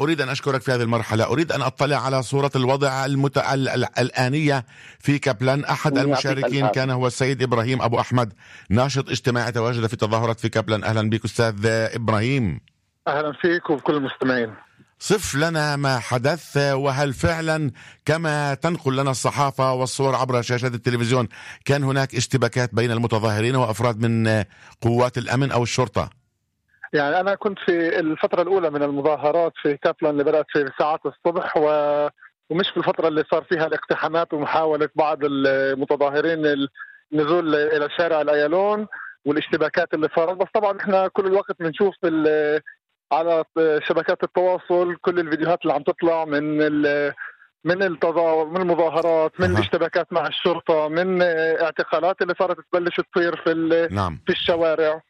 [0.00, 1.24] أريد أن أشكرك في هذه المرحلة.
[1.24, 3.38] أريد أن أطلع على صورة الوضع المت...
[4.38, 4.64] الانيه
[4.98, 5.64] في كابلان.
[5.64, 8.32] أحد المشاركين كان هو السيد إبراهيم أبو أحمد
[8.70, 10.84] ناشط اجتماعي تواجد في تظاهرات في كابلان.
[10.84, 12.60] أهلا بك أستاذ إبراهيم.
[13.08, 14.54] أهلا فيك وبكل المستمعين.
[15.00, 17.70] صف لنا ما حدث وهل فعلا
[18.04, 21.28] كما تنقل لنا الصحافة والصور عبر شاشات التلفزيون
[21.64, 24.44] كان هناك اشتباكات بين المتظاهرين وأفراد من
[24.80, 26.10] قوات الأمن أو الشرطة؟
[26.92, 31.56] يعني أنا كنت في الفترة الأولى من المظاهرات في كابلان اللي بدأت في ساعات الصبح
[31.56, 31.68] و
[32.50, 36.68] ومش في الفترة اللي صار فيها الاقتحامات ومحاولة بعض المتظاهرين
[37.12, 38.86] النزول إلى شارع الأيالون
[39.24, 41.94] والاشتباكات اللي صارت بس طبعا إحنا كل الوقت بنشوف
[43.12, 43.44] على
[43.88, 46.58] شبكات التواصل كل الفيديوهات اللي عم تطلع من
[47.64, 49.54] من التظاهر من المظاهرات من أه.
[49.54, 51.22] الاشتباكات مع الشرطة من
[51.62, 54.20] اعتقالات اللي صارت تبلش تصير في نعم.
[54.26, 55.02] في الشوارع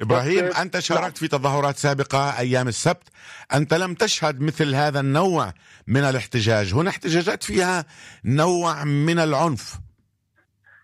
[0.00, 3.08] إبراهيم أنت شاركت في تظاهرات سابقة أيام السبت.
[3.54, 5.52] أنت لم تشهد مثل هذا النوع
[5.86, 6.74] من الاحتجاج.
[6.74, 7.84] هنا احتجاجات فيها
[8.24, 9.78] نوع من العنف.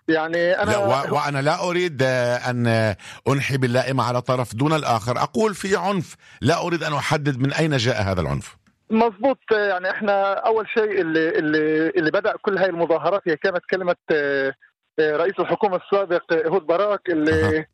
[0.09, 1.15] يعني أنا لا و...
[1.15, 2.95] وأنا لا أريد أن
[3.29, 5.19] أنحي باللائمة على طرف دون الآخر.
[5.19, 6.17] أقول في عنف.
[6.41, 8.57] لا أريد أن أحدد من أين جاء هذا العنف.
[8.91, 13.97] مضبوط يعني إحنا أول شيء اللي اللي اللي بدأ كل هاي المظاهرات هي كانت كلمة
[14.11, 14.55] آه،
[15.01, 17.67] رئيس الحكومة السابق هود باراك اللي أه.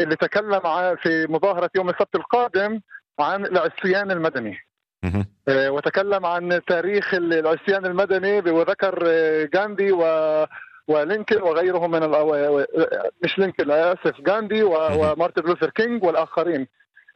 [0.00, 0.60] اللي تكلم
[1.02, 2.80] في مظاهرة يوم السبت القادم
[3.18, 4.58] عن العصيان المدني.
[5.48, 10.02] آه، وتكلم عن تاريخ العصيان المدني وذكر آه، غاندي و
[10.88, 12.02] ولينكولن وغيرهم من
[13.24, 16.66] مش لينكولن آسف غاندي ومارتن لوثر كينج والآخرين.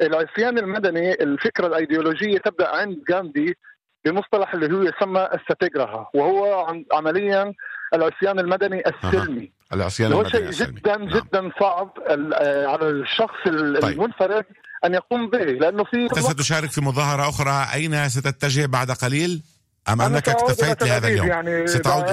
[0.03, 3.57] العصيان المدني الفكرة الأيديولوجية تبدأ عند غاندي
[4.05, 7.55] بمصطلح اللي هو يسمى الساتياغراها وهو عمليا
[7.94, 11.09] العصيان المدني السلمي العصيان هو شيء جدا نعم.
[11.09, 13.84] جدا صعب آه، على الشخص طيب.
[13.84, 14.44] المنفرد
[14.84, 19.42] أن يقوم به لأنه في أنت ستشارك في مظاهرة أخرى أين ستتجه بعد قليل؟
[19.88, 22.09] أم أنك اكتفيت لهذا اليوم يعني ستعود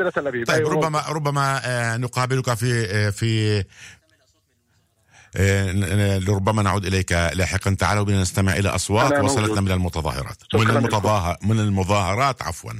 [0.00, 0.72] إلى تل أبيب طيب أيوة.
[0.72, 3.64] ربما ربما آه، نقابلك في آه، في
[6.28, 7.76] ربما نعود إليك لاحقا.
[7.78, 10.36] تعالوا بنا نستمع إلى أصوات وصلتنا من المتظاهرات.
[10.54, 12.72] من المتظاهر من المظاهرات عفوا.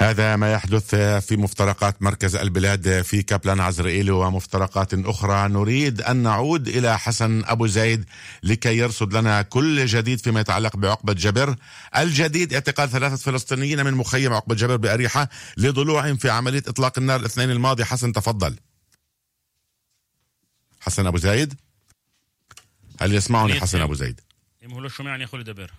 [0.00, 5.48] هذا ما يحدث في مفترقات مركز البلاد في كابلان عزرائيل ومفترقات أخرى.
[5.48, 8.04] نريد أن نعود إلى حسن أبو زيد
[8.42, 11.56] لكي يرصد لنا كل جديد فيما يتعلق بعقبة جبر.
[11.96, 17.50] الجديد اعتقال ثلاثة فلسطينيين من مخيم عقبة جبر بأريحة لضلوعهم في عملية إطلاق النار الاثنين
[17.50, 17.84] الماضي.
[17.84, 18.56] حسن تفضل.
[20.80, 21.54] حسن أبو زيد؟
[23.00, 24.20] هل يسمعني حسن أبو زيد
[24.88, 25.70] شو يعني أخو دبر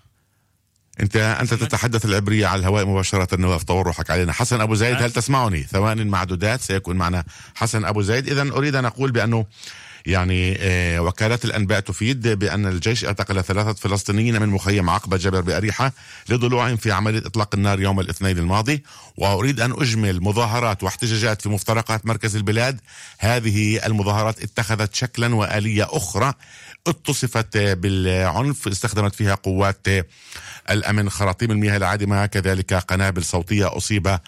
[1.00, 4.34] انت أنت تتحدث العبرية على الهواء مباشرة نواف طورحك علينا.
[4.34, 7.24] حسن أبو زيد هل تسمعني؟ ثوان معدودات سيكون معنا
[7.56, 9.46] حسن أبو زيد اذا أريد أن أقول بأنه
[10.06, 15.92] يعني آه، وكالات الأنباء تفيد بأن الجيش أعتقل ثلاثة فلسطينيين من مخيم عقبة جبر بأريحة
[16.30, 18.84] لضلوعهم في عمليه إطلاق النار يوم الاثنين الماضي.
[19.18, 22.80] وأريد أن أجمل مظاهرات واحتجاجات في مفترقات مركز البلاد.
[23.20, 26.34] هذه المظاهرات اتخذت شكلا وآلية أخرى
[26.88, 29.88] اتصفت بالعنف استخدمت فيها قوات
[30.70, 34.20] الأمن خراطيم المياه العادمة كذلك قنابل صوتية أصيب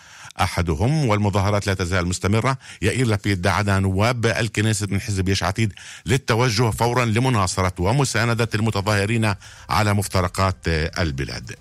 [0.41, 2.57] أحدهم والمظاهرات لا تزال مستمرة.
[2.81, 5.73] يائير لبيد دعا نواب الكنيسة من حزب يش عتيد
[6.05, 9.34] للتوجه فورا لمناصرة ومساندة المتظاهرين
[9.69, 11.55] على مفترقات البلاد.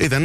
[0.00, 0.16] إذا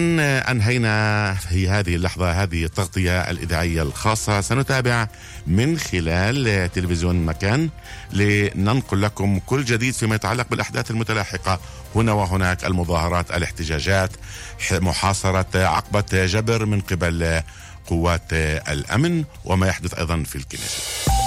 [0.51, 4.41] أنهينا في هذه اللحظة هذه التغطية الإذاعية الخاصة.
[4.41, 5.07] سنتابع
[5.47, 7.69] من خلال تلفزيون مكان
[8.13, 11.59] لننقل لكم كل جديد فيما يتعلق بالأحداث المتلاحقة
[11.95, 14.11] هنا وهناك المظاهرات الاحتجاجات
[14.71, 17.41] محاصرة عقبة جبر من قبل
[17.87, 18.33] قوات
[18.69, 21.18] الأمن وما يحدث أيضا في الكنيسة.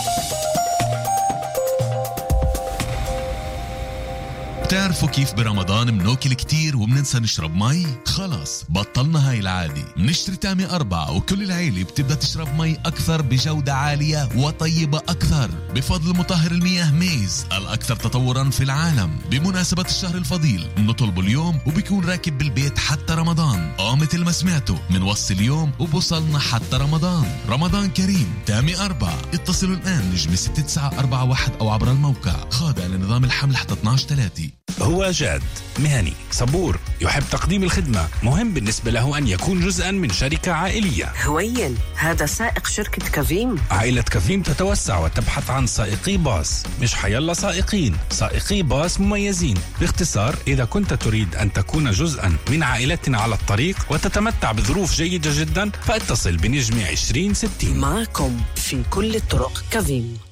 [4.73, 9.85] بتعرفوا كيف برمضان مناكل كتير وبننسى نشرب مي؟ خلص بطلنا هاي العادة.
[9.97, 15.51] منشتري تامي أربعة وكل العيلة بتبدأ تشرب مي أكثر بجودة عالية وطيبة أكثر.
[15.75, 19.19] بفضل مطهر المياه ميز الأكثر تطورا في العالم.
[19.31, 23.73] بمناسبة الشهر الفضيل نطلبه اليوم وبيكون راكب بالبيت حتى رمضان.
[23.79, 27.25] آه مثل ما سمعتوا منوصي اليوم وبوصلنا حتى رمضان.
[27.49, 28.35] رمضان كريم.
[28.47, 29.19] تامي أربعة.
[29.35, 32.51] اتصلوا الآن نجم 6941 أو عبر الموقع.
[32.51, 35.43] خاضع لنظام الحملة حتى 12 3 هو جاد
[35.79, 38.09] مهني صبور يحب تقديم الخدمة.
[38.23, 41.13] مهم بالنسبة له أن يكون جزءا من شركة عائلية.
[41.25, 43.57] هوين هذا سائق شركة كافيم.
[43.71, 46.63] عائلة كافيم تتوسع وتبحث عن سائقي باص.
[46.83, 49.57] مش حيلا سائقين سائقي باص مميزين.
[49.81, 55.71] باختصار إذا كنت تريد أن تكون جزءا من عائلتنا على الطريق وتتمتع بظروف جيدة جدا
[55.71, 60.32] فاتصل بنجم 2060 معكم في كل الطرق كافيم.